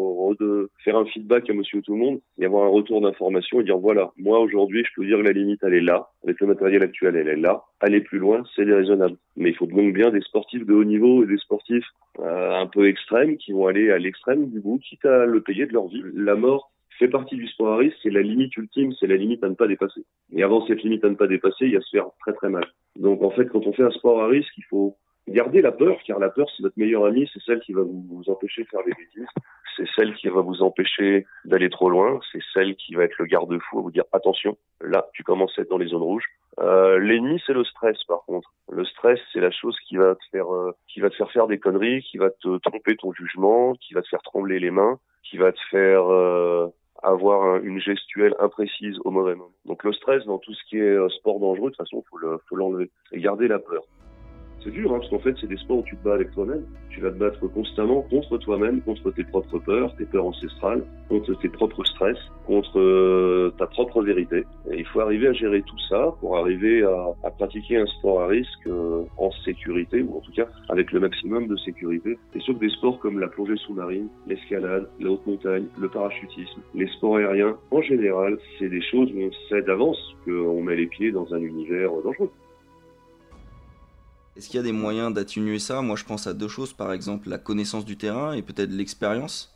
faire 0.83 0.95
un 0.95 1.05
feedback 1.05 1.49
à 1.49 1.53
monsieur 1.53 1.81
tout 1.81 1.93
le 1.93 1.99
monde 1.99 2.19
et 2.39 2.45
avoir 2.45 2.65
un 2.65 2.69
retour 2.69 3.01
d'information 3.01 3.61
et 3.61 3.63
dire 3.63 3.77
voilà, 3.77 4.11
moi 4.17 4.39
aujourd'hui, 4.39 4.83
je 4.85 4.91
peux 4.95 5.05
dire 5.05 5.17
que 5.17 5.23
la 5.23 5.31
limite, 5.31 5.61
elle 5.63 5.73
est 5.73 5.81
là. 5.81 6.09
Avec 6.23 6.39
le 6.39 6.47
matériel 6.47 6.83
actuel, 6.83 7.15
elle 7.15 7.27
est 7.27 7.35
là. 7.35 7.63
Aller 7.79 8.01
plus 8.01 8.19
loin, 8.19 8.43
c'est 8.55 8.65
déraisonnable. 8.65 9.17
Mais 9.35 9.49
il 9.49 9.55
faut 9.55 9.65
donc 9.65 9.93
bien 9.93 10.11
des 10.11 10.21
sportifs 10.21 10.65
de 10.65 10.73
haut 10.73 10.83
niveau 10.83 11.23
et 11.23 11.27
des 11.27 11.37
sportifs 11.37 11.87
euh, 12.19 12.51
un 12.51 12.67
peu 12.67 12.87
extrêmes 12.87 13.37
qui 13.37 13.51
vont 13.51 13.67
aller 13.67 13.91
à 13.91 13.97
l'extrême 13.97 14.49
du 14.49 14.59
bout, 14.59 14.79
quitte 14.79 15.05
à 15.05 15.25
le 15.25 15.41
payer 15.41 15.65
de 15.65 15.73
leur 15.73 15.87
vie. 15.87 16.03
La 16.13 16.35
mort, 16.35 16.71
fait 16.97 17.07
partie 17.07 17.35
du 17.35 17.47
sport 17.47 17.73
à 17.73 17.77
risque, 17.77 17.97
c'est 18.03 18.09
la 18.09 18.21
limite 18.21 18.55
ultime, 18.57 18.93
c'est 18.99 19.07
la 19.07 19.15
limite 19.15 19.43
à 19.43 19.49
ne 19.49 19.55
pas 19.55 19.67
dépasser. 19.67 20.01
Et 20.33 20.43
avant 20.43 20.65
cette 20.65 20.83
limite 20.83 21.03
à 21.03 21.09
ne 21.09 21.15
pas 21.15 21.27
dépasser, 21.27 21.65
il 21.65 21.71
y 21.71 21.77
a 21.77 21.81
se 21.81 21.89
faire 21.89 22.07
très 22.19 22.33
très 22.33 22.49
mal. 22.49 22.65
Donc 22.95 23.21
en 23.23 23.31
fait, 23.31 23.47
quand 23.47 23.65
on 23.65 23.73
fait 23.73 23.83
un 23.83 23.91
sport 23.91 24.21
à 24.21 24.27
risque, 24.27 24.53
il 24.57 24.63
faut 24.65 24.95
garder 25.27 25.61
la 25.61 25.71
peur, 25.71 25.97
car 26.05 26.19
la 26.19 26.29
peur, 26.29 26.47
c'est 26.55 26.63
votre 26.63 26.77
meilleure 26.77 27.05
amie, 27.05 27.29
c'est 27.33 27.41
celle 27.43 27.59
qui 27.59 27.73
va 27.73 27.81
vous 27.81 28.23
empêcher 28.27 28.63
de 28.63 28.67
faire 28.67 28.83
des 28.85 28.93
bêtises, 28.93 29.27
c'est 29.75 29.87
celle 29.95 30.13
qui 30.15 30.27
va 30.29 30.41
vous 30.41 30.61
empêcher 30.61 31.25
d'aller 31.45 31.69
trop 31.69 31.89
loin, 31.89 32.19
c'est 32.31 32.41
celle 32.53 32.75
qui 32.75 32.95
va 32.95 33.03
être 33.03 33.17
le 33.17 33.25
garde-fou 33.25 33.79
à 33.79 33.81
vous 33.81 33.91
dire 33.91 34.05
attention, 34.13 34.57
là, 34.81 35.07
tu 35.13 35.23
commences 35.23 35.57
à 35.57 35.63
être 35.63 35.69
dans 35.69 35.77
les 35.77 35.87
zones 35.87 36.03
rouges. 36.03 36.25
Euh, 36.59 36.99
L'ennemi, 36.99 37.41
c'est 37.45 37.53
le 37.53 37.65
stress, 37.65 38.01
par 38.05 38.23
contre. 38.25 38.53
Le 38.71 38.85
stress, 38.85 39.19
c'est 39.33 39.41
la 39.41 39.51
chose 39.51 39.75
qui 39.87 39.97
va 39.97 40.15
te 40.15 40.23
faire, 40.31 40.53
euh, 40.53 40.71
qui 40.87 41.01
va 41.01 41.09
te 41.09 41.15
faire 41.15 41.31
faire 41.31 41.47
des 41.47 41.59
conneries, 41.59 42.01
qui 42.03 42.17
va 42.17 42.29
te 42.29 42.57
tromper 42.59 42.95
ton 42.95 43.11
jugement, 43.11 43.73
qui 43.75 43.93
va 43.93 44.01
te 44.01 44.07
faire 44.07 44.21
trembler 44.21 44.59
les 44.59 44.71
mains, 44.71 44.99
qui 45.23 45.37
va 45.37 45.51
te 45.51 45.59
faire 45.69 46.05
euh, 46.09 46.67
avoir 47.05 47.57
une 47.63 47.79
gestuelle 47.79 48.35
imprécise 48.39 48.97
au 49.05 49.11
mauvais 49.11 49.35
moment. 49.35 49.51
Donc 49.65 49.83
le 49.83 49.93
stress 49.93 50.25
dans 50.25 50.39
tout 50.39 50.53
ce 50.53 50.63
qui 50.69 50.77
est 50.77 50.81
euh, 50.81 51.09
sport 51.09 51.39
dangereux, 51.39 51.69
de 51.71 51.75
toute 51.75 51.85
façon, 51.85 52.03
faut 52.09 52.17
le, 52.17 52.39
faut 52.49 52.55
l'enlever 52.55 52.89
et 53.11 53.19
garder 53.19 53.47
la 53.47 53.59
peur. 53.59 53.83
C'est 54.65 54.71
dur, 54.71 54.91
hein, 54.91 54.97
parce 54.97 55.11
qu'en 55.11 55.19
fait, 55.19 55.35
c'est 55.39 55.45
des 55.45 55.57
sports 55.57 55.77
où 55.77 55.83
tu 55.83 55.95
te 55.95 56.03
bats 56.03 56.15
avec 56.15 56.31
toi-même. 56.31 56.63
Tu 56.89 56.99
vas 56.99 57.11
te 57.11 57.17
battre 57.17 57.45
constamment 57.47 58.01
contre 58.01 58.39
toi-même, 58.39 58.81
contre 58.81 59.11
tes 59.11 59.23
propres 59.23 59.59
peurs, 59.59 59.95
tes 59.95 60.05
peurs 60.05 60.25
ancestrales, 60.25 60.83
contre 61.07 61.35
tes 61.39 61.49
propres 61.49 61.85
stress, 61.85 62.17
contre 62.47 62.79
euh, 62.79 63.53
ta 63.59 63.67
propre 63.67 64.01
vérité. 64.01 64.43
Il 64.75 64.85
faut 64.87 65.01
arriver 65.01 65.27
à 65.27 65.33
gérer 65.33 65.61
tout 65.61 65.77
ça 65.87 66.15
pour 66.19 66.35
arriver 66.37 66.81
à, 66.81 67.29
pratiquer 67.29 67.77
un 67.77 67.85
sport 67.85 68.21
à 68.21 68.27
risque 68.27 68.65
euh, 68.65 69.03
en 69.17 69.29
sécurité, 69.43 70.01
ou 70.01 70.17
en 70.17 70.21
tout 70.21 70.31
cas 70.31 70.47
avec 70.69 70.91
le 70.91 70.99
maximum 70.99 71.45
de 71.45 71.57
sécurité. 71.57 72.17
Et 72.33 72.39
sur 72.39 72.55
des 72.55 72.69
sports 72.69 72.97
comme 72.97 73.19
la 73.19 73.27
plongée 73.27 73.57
sous-marine, 73.57 74.07
l'escalade, 74.25 74.89
la 74.99 75.11
haute 75.11 75.27
montagne, 75.27 75.65
le 75.79 75.89
parachutisme, 75.89 76.61
les 76.73 76.87
sports 76.87 77.17
aériens, 77.17 77.55
en 77.69 77.81
général, 77.83 78.39
c'est 78.57 78.69
des 78.69 78.81
choses 78.81 79.11
où 79.13 79.19
on 79.19 79.31
sait 79.47 79.61
d'avance 79.61 80.15
qu'on 80.25 80.63
met 80.63 80.75
les 80.75 80.87
pieds 80.87 81.11
dans 81.11 81.31
un 81.35 81.39
univers 81.39 81.91
dangereux. 82.03 82.31
Est-ce 84.35 84.49
qu'il 84.49 84.57
y 84.57 84.59
a 84.59 84.63
des 84.63 84.73
moyens 84.73 85.13
d'atténuer 85.13 85.59
ça? 85.59 85.81
Moi, 85.81 85.95
je 85.95 86.03
pense 86.03 86.27
à 86.27 86.33
deux 86.33 86.49
choses, 86.49 86.73
par 86.73 86.91
exemple 86.91 87.29
la 87.29 87.37
connaissance 87.37 87.85
du 87.85 87.97
terrain 87.97 88.33
et 88.33 88.41
peut-être 88.41 88.71
l'expérience. 88.71 89.55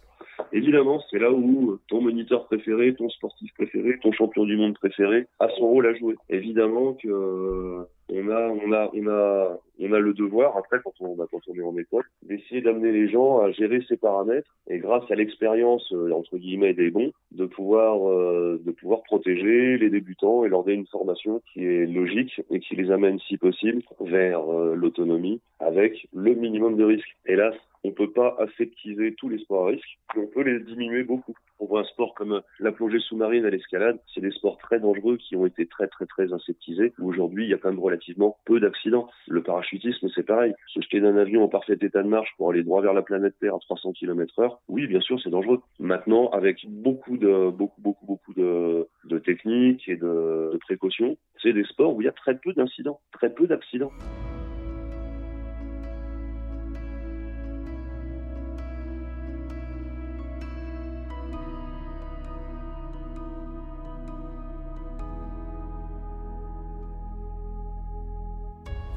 Évidemment, 0.54 1.04
c'est 1.12 1.20
là 1.20 1.32
où 1.32 1.78
ton 1.90 2.02
moniteur 2.02 2.46
préféré, 2.46 2.96
ton 2.96 3.10
sportif 3.10 3.54
préféré, 3.54 4.00
ton 4.02 4.12
champion 4.14 4.46
du 4.46 4.56
monde 4.56 4.74
préféré 4.76 5.28
a 5.40 5.50
son 5.50 5.68
rôle 5.68 5.86
à 5.86 5.94
jouer. 5.96 6.16
Évidemment 6.30 6.94
que 6.94 7.86
on 8.10 8.30
a, 8.30 8.48
on 8.50 8.72
a, 8.74 8.90
on 8.94 9.08
a, 9.08 9.60
on 9.80 9.94
a 9.94 10.00
le 10.00 10.14
devoir 10.14 10.58
après 10.58 10.80
quand 10.84 10.94
on, 11.00 11.16
bah, 11.16 11.26
quand 11.32 11.42
on 11.48 11.56
est 11.56 11.62
en 11.62 11.78
école 11.78 12.04
d'essayer 12.24 12.62
d'amener 12.62 12.92
les 12.92 13.10
gens 13.10 13.40
à 13.40 13.52
gérer 13.52 13.82
ces 13.88 13.98
paramètres 13.98 14.50
et 14.68 14.80
grâce 14.80 15.10
à 15.10 15.16
l'expérience 15.16 15.92
euh, 15.94 16.12
entre 16.12 16.38
guillemets 16.38 16.74
des 16.74 16.90
bons 16.90 17.12
de 17.32 17.46
pouvoir 17.46 18.10
euh, 18.10 18.62
de 18.66 18.72
pouvoir 18.72 19.04
protéger 19.04 19.78
les 19.78 19.90
débutants 19.90 20.44
et 20.44 20.50
leur 20.50 20.64
donner 20.64 20.78
une 20.78 20.88
formation 20.88 21.42
qui 21.54 21.66
est 21.66 21.86
logique 21.86 22.42
et 22.50 22.60
qui 22.60 22.76
les 22.76 22.92
amène 22.92 23.20
si 23.20 23.38
possible 23.38 23.84
vers 24.00 24.52
euh, 24.52 24.76
l'autonomie 24.76 25.42
avec 25.60 26.08
le 26.14 26.34
minimum 26.34 26.76
de 26.78 26.84
risques. 26.84 27.18
Hélas, 27.26 27.56
on 27.84 27.92
peut 27.92 28.12
pas 28.12 28.36
aseptiser 28.40 29.16
tous 29.16 29.30
les 29.30 29.40
sports 29.40 29.68
à 29.68 29.70
risque, 29.72 30.00
mais 30.16 30.24
on 30.24 30.28
peut 30.28 30.42
les 30.42 30.60
diminuer 30.60 31.04
beaucoup. 31.04 31.34
On 31.60 31.66
voit 31.66 31.82
un 31.82 31.86
sport 31.86 32.14
comme 32.14 32.42
la 32.60 32.72
plongée 32.72 33.00
sous-marine 33.00 33.46
à 33.46 33.50
l'escalade, 33.50 34.00
c'est 34.14 34.22
des 34.22 34.32
sports 34.32 34.58
très 34.58 34.80
dangereux 34.80 35.18
qui 35.18 35.36
ont 35.36 35.46
été 35.46 35.66
très 35.66 35.88
très 35.88 36.06
très 36.06 36.34
aseptisés. 36.34 36.94
Aujourd'hui, 37.02 37.46
il 37.46 37.50
y 37.50 37.54
a 37.54 37.58
quand 37.58 37.70
même 37.70 37.80
relativement 37.80 38.38
peu 38.46 38.60
d'accidents. 38.60 39.10
Le 39.28 39.44
parachutisme, 39.44 40.08
c'est 40.16 40.24
pareil. 40.24 40.54
Se 40.74 40.82
jeter 40.82 41.02
d'un 41.02 41.18
avion 41.18 41.44
en 41.44 41.48
parfait 41.48 41.78
état 41.82 42.04
de 42.04 42.08
marche 42.08 42.30
pour 42.38 42.50
aller 42.50 42.64
droit 42.64 42.82
vers 42.82 42.94
la 42.94 43.02
planète 43.02 43.36
Terre 43.40 43.56
à 43.56 43.60
300 43.60 43.94
km 43.94 44.40
heure, 44.40 44.62
oui, 44.70 44.88
bien 44.88 45.02
sûr, 45.02 45.20
c'est 45.22 45.30
dangereux. 45.30 45.62
Maintenant, 45.80 46.30
avec 46.30 46.66
beaucoup 46.68 47.18
de 47.18 47.50
beaucoup 47.50 47.82
beaucoup 47.82 48.06
beaucoup 48.06 48.34
de 48.34 48.88
techniques 49.26 49.88
et 49.88 49.96
de, 49.96 50.52
de 50.54 50.58
précautions, 50.58 51.18
c'est 51.42 51.54
des 51.54 51.64
sports 51.64 51.96
où 51.96 52.02
il 52.02 52.06
y 52.06 52.10
a 52.10 52.14
très 52.14 52.38
peu 52.38 52.54
d'incidents, 52.54 53.00
très 53.12 53.34
peu 53.34 53.48
d'accidents. 53.48 53.92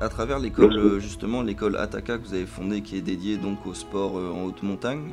À 0.02 0.08
travers 0.08 0.40
l'école, 0.40 0.98
justement, 0.98 1.42
l'école 1.42 1.76
Ataka 1.76 2.18
que 2.18 2.22
vous 2.22 2.34
avez 2.34 2.46
fondée, 2.46 2.82
qui 2.82 2.96
est 2.96 3.02
dédiée 3.02 3.36
donc 3.36 3.66
au 3.66 3.74
sport 3.74 4.18
euh, 4.18 4.32
en 4.32 4.46
haute 4.46 4.62
montagne, 4.64 5.12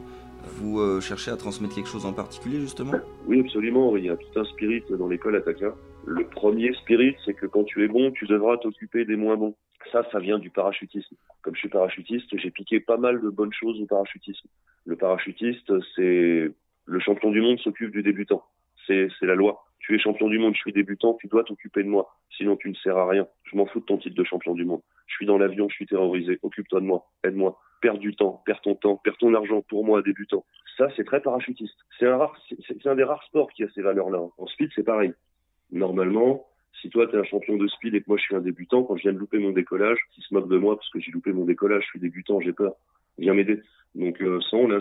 vous 0.55 0.79
euh, 0.79 0.99
cherchez 0.99 1.29
à 1.29 1.37
transmettre 1.37 1.75
quelque 1.75 1.89
chose 1.89 2.07
en 2.07 2.13
particulier, 2.13 2.59
justement? 2.59 2.93
Oui, 3.27 3.39
absolument. 3.39 3.95
Il 3.97 4.05
y 4.05 4.09
a 4.09 4.17
tout 4.17 4.39
un 4.39 4.43
spirit 4.45 4.83
dans 4.97 5.07
l'école 5.07 5.35
Ataka. 5.35 5.75
Le 6.05 6.25
premier 6.25 6.73
spirit, 6.73 7.15
c'est 7.23 7.35
que 7.35 7.45
quand 7.45 7.65
tu 7.65 7.83
es 7.83 7.87
bon, 7.87 8.11
tu 8.11 8.25
devras 8.25 8.57
t'occuper 8.57 9.05
des 9.05 9.15
moins 9.15 9.37
bons. 9.37 9.53
Ça, 9.91 10.03
ça 10.11 10.19
vient 10.19 10.39
du 10.39 10.49
parachutisme. 10.49 11.15
Comme 11.43 11.53
je 11.53 11.59
suis 11.59 11.69
parachutiste, 11.69 12.35
j'ai 12.37 12.49
piqué 12.49 12.79
pas 12.79 12.97
mal 12.97 13.21
de 13.21 13.29
bonnes 13.29 13.53
choses 13.53 13.79
au 13.79 13.85
parachutisme. 13.85 14.47
Le 14.85 14.95
parachutiste, 14.95 15.71
c'est 15.95 16.51
le 16.85 16.99
champion 16.99 17.29
du 17.29 17.41
monde 17.41 17.59
s'occupe 17.59 17.91
du 17.91 18.01
débutant. 18.01 18.43
C'est 18.87 19.09
la 19.21 19.35
loi 19.35 19.68
Tu 19.89 19.95
es 19.95 19.99
champion 19.99 20.29
du 20.29 20.37
monde, 20.37 20.53
je 20.53 20.59
suis 20.59 20.71
débutant, 20.71 21.15
tu 21.15 21.25
dois 21.25 21.43
t'occuper 21.43 21.81
de 21.81 21.87
moi. 21.87 22.15
Sinon, 22.37 22.55
tu 22.57 22.69
ne 22.69 22.75
sers 22.75 22.95
à 22.95 23.09
rien. 23.09 23.27
Je 23.45 23.57
m'en 23.57 23.65
fous 23.65 23.79
de 23.79 23.85
ton 23.85 23.97
titre 23.97 24.15
de 24.15 24.23
champion 24.23 24.53
du 24.53 24.63
monde. 24.63 24.81
Je 25.07 25.15
suis 25.15 25.25
dans 25.25 25.39
l'avion, 25.39 25.67
je 25.67 25.73
suis 25.73 25.87
terrorisé. 25.87 26.37
Occupe-toi 26.43 26.81
de 26.81 26.85
moi, 26.85 27.07
aide-moi. 27.23 27.59
Perds 27.81 27.97
du 27.97 28.15
temps, 28.15 28.43
perds 28.45 28.61
ton 28.61 28.75
temps, 28.75 28.97
perds 28.97 29.17
ton 29.17 29.33
argent 29.33 29.63
pour 29.63 29.83
moi, 29.83 30.03
débutant. 30.03 30.45
Ça, 30.77 30.89
c'est 30.95 31.05
très 31.05 31.21
parachutiste. 31.21 31.75
C'est 31.97 32.05
un 32.05 32.95
des 32.95 33.03
rares 33.03 33.23
sports 33.23 33.51
qui 33.51 33.63
a 33.63 33.67
ces 33.73 33.81
valeurs-là. 33.81 34.19
En 34.37 34.45
speed, 34.45 34.69
c'est 34.75 34.83
pareil. 34.83 35.11
Normalement, 35.71 36.45
si 36.83 36.91
toi, 36.91 37.07
tu 37.07 37.15
es 37.15 37.19
un 37.19 37.23
champion 37.23 37.57
de 37.57 37.67
speed 37.67 37.95
et 37.95 38.01
que 38.01 38.05
moi, 38.09 38.17
je 38.17 38.21
suis 38.25 38.35
un 38.35 38.41
débutant, 38.41 38.83
quand 38.83 38.95
je 38.95 39.01
viens 39.01 39.13
de 39.13 39.17
louper 39.17 39.39
mon 39.39 39.53
décollage, 39.53 39.97
qui 40.13 40.21
se 40.21 40.31
moque 40.35 40.49
de 40.49 40.57
moi 40.59 40.75
parce 40.75 40.89
que 40.91 40.99
j'ai 40.99 41.09
loupé 41.09 41.31
mon 41.31 41.45
décollage, 41.45 41.81
je 41.85 41.89
suis 41.89 41.99
débutant, 41.99 42.39
j'ai 42.41 42.53
peur, 42.53 42.73
viens 43.17 43.33
m'aider. 43.33 43.63
Donc 43.95 44.21
euh, 44.21 44.39
ça, 44.51 44.55
on 44.55 44.67
l'a 44.67 44.77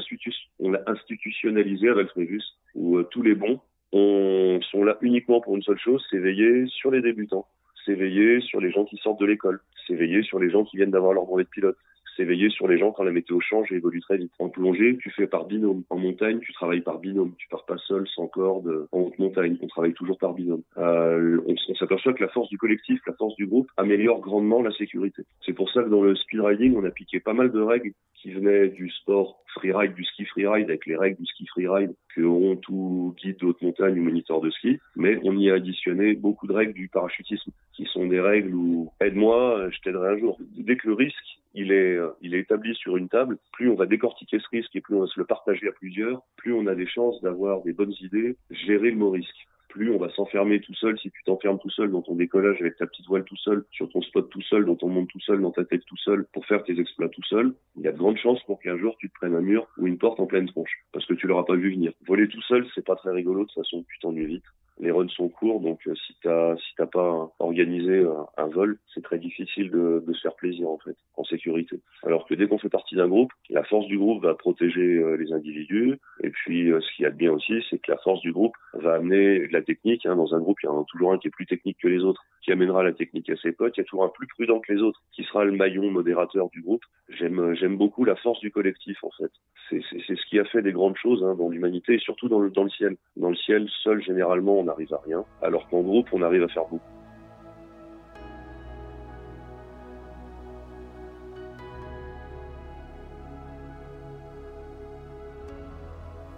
on 0.58 0.74
institutionnalisé 0.86 1.88
à 1.88 1.94
Valfréjus, 1.94 2.44
où 2.74 2.98
euh, 2.98 3.04
tous 3.04 3.22
les 3.22 3.34
bons 3.34 3.58
on, 3.92 4.60
sont 4.70 4.84
là 4.84 4.98
uniquement 5.00 5.40
pour 5.40 5.56
une 5.56 5.62
seule 5.62 5.78
chose, 5.78 6.04
c'est 6.10 6.18
veiller 6.18 6.66
sur 6.66 6.90
les 6.90 7.00
débutants, 7.00 7.46
c'est 7.84 7.94
veiller 7.94 8.40
sur 8.40 8.60
les 8.60 8.70
gens 8.70 8.84
qui 8.84 8.96
sortent 8.98 9.20
de 9.20 9.26
l'école, 9.26 9.60
c'est 9.86 9.94
veiller 9.94 10.22
sur 10.22 10.38
les 10.38 10.50
gens 10.50 10.64
qui 10.64 10.76
viennent 10.76 10.90
d'avoir 10.90 11.12
leur 11.12 11.24
brevet 11.24 11.44
de 11.44 11.48
pilote, 11.48 11.76
s'éveiller 12.18 12.50
sur 12.50 12.68
les 12.68 12.78
gens 12.78 12.92
quand 12.92 13.04
la 13.04 13.12
météo 13.12 13.40
change 13.40 13.72
et 13.72 13.76
évolue 13.76 14.00
très 14.00 14.18
vite. 14.18 14.32
En 14.38 14.48
plongée, 14.48 14.98
tu 15.00 15.10
fais 15.10 15.26
par 15.26 15.46
binôme. 15.46 15.84
En 15.88 15.96
montagne, 15.96 16.40
tu 16.40 16.52
travailles 16.52 16.80
par 16.80 16.98
binôme. 16.98 17.34
Tu 17.38 17.48
pars 17.48 17.64
pas 17.64 17.78
seul, 17.78 18.06
sans 18.08 18.26
corde. 18.26 18.88
En 18.92 19.00
haute 19.00 19.18
montagne, 19.18 19.56
on 19.62 19.68
travaille 19.68 19.94
toujours 19.94 20.18
par 20.18 20.34
binôme. 20.34 20.62
Euh, 20.76 21.40
on, 21.46 21.74
s'aperçoit 21.76 22.12
que 22.12 22.22
la 22.22 22.28
force 22.28 22.48
du 22.48 22.58
collectif, 22.58 23.00
la 23.06 23.14
force 23.14 23.36
du 23.36 23.46
groupe, 23.46 23.70
améliore 23.76 24.20
grandement 24.20 24.60
la 24.62 24.72
sécurité. 24.72 25.22
C'est 25.46 25.52
pour 25.52 25.70
ça 25.70 25.82
que 25.82 25.88
dans 25.88 26.02
le 26.02 26.16
speed 26.16 26.40
riding, 26.40 26.76
on 26.76 26.84
a 26.84 26.90
piqué 26.90 27.20
pas 27.20 27.32
mal 27.34 27.52
de 27.52 27.60
règles 27.60 27.92
qui 28.14 28.32
venaient 28.32 28.68
du 28.68 28.90
sport 28.90 29.44
freeride, 29.54 29.94
du 29.94 30.04
ski 30.04 30.24
freeride, 30.24 30.68
avec 30.68 30.86
les 30.86 30.96
règles 30.96 31.18
du 31.18 31.26
ski 31.26 31.46
freeride 31.46 31.94
que 32.16 32.22
ont 32.22 32.56
tout 32.56 33.14
guide 33.22 33.38
de 33.38 33.46
haute 33.46 33.62
montagne 33.62 33.98
ou 34.00 34.02
moniteur 34.02 34.40
de 34.40 34.50
ski. 34.50 34.80
Mais 34.96 35.20
on 35.22 35.36
y 35.36 35.50
a 35.50 35.54
additionné 35.54 36.14
beaucoup 36.14 36.48
de 36.48 36.52
règles 36.52 36.72
du 36.72 36.88
parachutisme, 36.88 37.52
qui 37.74 37.84
sont 37.84 38.06
des 38.06 38.20
règles 38.20 38.54
où 38.54 38.90
aide-moi, 39.00 39.68
je 39.70 39.78
t'aiderai 39.82 40.14
un 40.14 40.18
jour. 40.18 40.36
Dès 40.56 40.76
que 40.76 40.88
le 40.88 40.94
risque 40.94 41.38
il 41.54 41.72
est, 41.72 41.98
il 42.20 42.34
est 42.34 42.40
établi 42.40 42.74
sur 42.74 42.96
une 42.96 43.08
table, 43.08 43.38
plus 43.52 43.70
on 43.70 43.74
va 43.74 43.86
décortiquer 43.86 44.38
ce 44.38 44.48
risque 44.50 44.74
et 44.76 44.80
plus 44.80 44.94
on 44.94 45.00
va 45.00 45.06
se 45.06 45.18
le 45.18 45.26
partager 45.26 45.68
à 45.68 45.72
plusieurs, 45.72 46.22
plus 46.36 46.52
on 46.52 46.66
a 46.66 46.74
des 46.74 46.86
chances 46.86 47.20
d'avoir 47.22 47.62
des 47.62 47.72
bonnes 47.72 47.94
idées, 48.00 48.36
gérer 48.50 48.90
le 48.90 48.96
mot 48.96 49.10
risque. 49.10 49.46
Plus 49.68 49.90
on 49.90 49.98
va 49.98 50.08
s'enfermer 50.10 50.60
tout 50.60 50.74
seul, 50.74 50.98
si 50.98 51.10
tu 51.10 51.22
t'enfermes 51.24 51.58
tout 51.58 51.70
seul 51.70 51.90
dans 51.90 52.00
ton 52.00 52.14
décollage 52.14 52.60
avec 52.60 52.76
ta 52.76 52.86
petite 52.86 53.06
voile 53.06 53.24
tout 53.24 53.36
seul, 53.36 53.64
sur 53.70 53.88
ton 53.90 54.00
spot 54.00 54.30
tout 54.30 54.42
seul, 54.42 54.64
dans 54.64 54.76
ton 54.76 54.88
monde 54.88 55.08
tout 55.08 55.20
seul, 55.20 55.42
dans 55.42 55.50
ta 55.50 55.64
tête 55.64 55.84
tout 55.86 55.96
seul, 55.98 56.26
pour 56.32 56.46
faire 56.46 56.64
tes 56.64 56.80
exploits 56.80 57.10
tout 57.10 57.24
seul, 57.24 57.54
il 57.76 57.82
y 57.82 57.88
a 57.88 57.92
de 57.92 57.98
grandes 57.98 58.16
chances 58.16 58.42
pour 58.44 58.60
qu'un 58.60 58.78
jour 58.78 58.96
tu 58.98 59.10
te 59.10 59.14
prennes 59.14 59.34
un 59.34 59.42
mur 59.42 59.68
ou 59.76 59.86
une 59.86 59.98
porte 59.98 60.20
en 60.20 60.26
pleine 60.26 60.48
tronche, 60.48 60.72
parce 60.92 61.04
que 61.04 61.14
tu 61.14 61.26
l'auras 61.26 61.44
pas 61.44 61.54
vu 61.54 61.72
venir. 61.72 61.92
Voler 62.06 62.28
tout 62.28 62.42
seul, 62.42 62.66
c'est 62.74 62.84
pas 62.84 62.96
très 62.96 63.12
rigolo, 63.12 63.42
de 63.42 63.48
toute 63.48 63.62
façon, 63.62 63.84
tu 63.88 63.98
t'ennuies 63.98 64.26
vite 64.26 64.44
les 64.80 64.90
runs 64.90 65.08
sont 65.08 65.28
courts, 65.28 65.60
donc 65.60 65.80
euh, 65.86 65.94
si 65.94 66.14
t'as 66.22 66.56
si 66.56 66.74
t'as 66.76 66.86
pas 66.86 67.30
organisé 67.38 67.92
euh, 67.92 68.12
un, 68.36 68.46
vol, 68.46 68.78
c'est 68.94 69.02
très 69.02 69.18
difficile 69.18 69.70
de, 69.70 70.02
de, 70.06 70.12
se 70.12 70.20
faire 70.20 70.34
plaisir 70.34 70.68
en 70.68 70.78
fait, 70.78 70.96
en 71.16 71.24
sécurité. 71.24 71.80
Alors 72.04 72.26
que 72.26 72.34
dès 72.34 72.46
qu'on 72.46 72.58
fait 72.58 72.68
partie 72.68 72.94
d'un 72.94 73.08
groupe, 73.08 73.32
la 73.50 73.64
force 73.64 73.86
du 73.86 73.98
groupe 73.98 74.22
va 74.22 74.34
protéger 74.34 74.98
euh, 74.98 75.16
les 75.16 75.32
individus, 75.32 75.98
et 76.22 76.30
puis 76.30 76.70
ce 76.70 76.96
qu'il 76.96 77.04
y 77.04 77.06
a 77.06 77.10
de 77.10 77.16
bien 77.16 77.32
aussi, 77.32 77.54
c'est 77.70 77.78
que 77.78 77.90
la 77.90 77.98
force 77.98 78.20
du 78.20 78.32
groupe 78.32 78.54
va 78.74 78.94
amener 78.94 79.46
de 79.46 79.52
la 79.52 79.62
technique. 79.62 80.06
Hein. 80.06 80.16
Dans 80.16 80.34
un 80.34 80.40
groupe, 80.40 80.58
il 80.62 80.66
y 80.66 80.68
en 80.68 80.80
a 80.80 80.84
toujours 80.84 81.12
un 81.12 81.18
qui 81.18 81.28
est 81.28 81.32
plus 81.32 81.46
technique 81.46 81.78
que 81.82 81.88
les 81.88 82.04
autres, 82.04 82.24
qui 82.42 82.52
amènera 82.52 82.82
la 82.82 82.92
technique 82.92 83.28
à 83.30 83.36
ses 83.36 83.52
potes. 83.52 83.76
Il 83.76 83.80
y 83.80 83.82
a 83.82 83.84
toujours 83.84 84.04
un 84.04 84.08
plus 84.08 84.26
prudent 84.26 84.60
que 84.60 84.72
les 84.72 84.80
autres, 84.80 85.02
qui 85.12 85.24
sera 85.24 85.44
le 85.44 85.52
maillon 85.52 85.90
modérateur 85.90 86.48
du 86.50 86.62
groupe. 86.62 86.82
J'aime 87.08 87.54
j'aime 87.54 87.76
beaucoup 87.76 88.04
la 88.04 88.16
force 88.16 88.40
du 88.40 88.50
collectif 88.50 89.02
en 89.02 89.10
fait. 89.10 89.30
C'est 89.70 89.82
c'est 89.90 90.16
ce 90.16 90.26
qui 90.26 90.38
a 90.38 90.44
fait 90.44 90.62
des 90.62 90.72
grandes 90.72 90.96
choses 90.96 91.24
hein, 91.24 91.34
dans 91.34 91.48
l'humanité 91.48 91.94
et 91.94 91.98
surtout 91.98 92.28
dans 92.28 92.40
le 92.40 92.50
dans 92.50 92.64
le 92.64 92.70
ciel. 92.70 92.96
Dans 93.16 93.30
le 93.30 93.36
ciel, 93.36 93.68
seul 93.82 94.02
généralement, 94.02 94.62
n'arrive 94.68 94.94
à 94.94 95.00
rien, 95.04 95.24
alors 95.42 95.68
qu'en 95.68 95.80
groupe, 95.80 96.08
on 96.12 96.22
arrive 96.22 96.42
à 96.42 96.48
faire 96.48 96.64
beaucoup. 96.70 96.80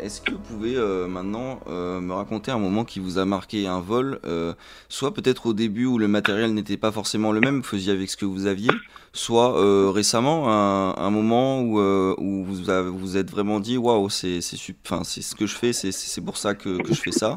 Est-ce 0.00 0.22
que 0.22 0.32
vous 0.32 0.38
pouvez 0.38 0.76
euh, 0.76 1.06
maintenant 1.06 1.60
euh, 1.68 2.00
me 2.00 2.14
raconter 2.14 2.50
un 2.50 2.58
moment 2.58 2.84
qui 2.84 3.00
vous 3.00 3.18
a 3.18 3.24
marqué 3.24 3.66
un 3.66 3.80
vol, 3.80 4.18
euh, 4.24 4.54
soit 4.88 5.12
peut-être 5.12 5.46
au 5.46 5.52
début 5.52 5.84
où 5.84 5.98
le 5.98 6.08
matériel 6.08 6.54
n'était 6.54 6.78
pas 6.78 6.90
forcément 6.90 7.32
le 7.32 7.40
même, 7.40 7.58
vous 7.58 7.62
faisiez 7.62 7.92
avec 7.92 8.08
ce 8.08 8.16
que 8.16 8.24
vous 8.24 8.46
aviez, 8.46 8.70
soit 9.12 9.92
récemment 9.92 10.48
un, 10.50 11.10
moment 11.10 11.60
où, 11.60 12.44
vous 12.44 12.98
vous 12.98 13.16
êtes 13.16 13.30
vraiment 13.30 13.60
dit 13.60 13.76
waouh 13.76 14.08
c'est 14.08 14.40
ce 14.40 15.34
que 15.34 15.46
je 15.46 15.54
fais, 15.54 15.72
c'est 15.72 16.24
pour 16.24 16.36
ça 16.36 16.54
que, 16.54 16.78
je 16.88 16.94
fais 16.94 17.12
ça, 17.12 17.34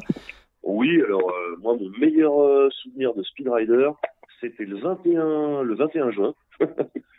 alors 1.74 1.82
euh, 1.82 1.88
moi 1.88 1.90
mon 1.92 1.98
meilleur 1.98 2.40
euh, 2.40 2.70
souvenir 2.70 3.14
de 3.14 3.22
Speed 3.22 3.48
Rider, 3.48 3.90
c'était 4.40 4.64
le 4.64 4.78
21 4.78 5.62
le 5.62 5.74
21 5.74 6.10
juin. 6.10 6.34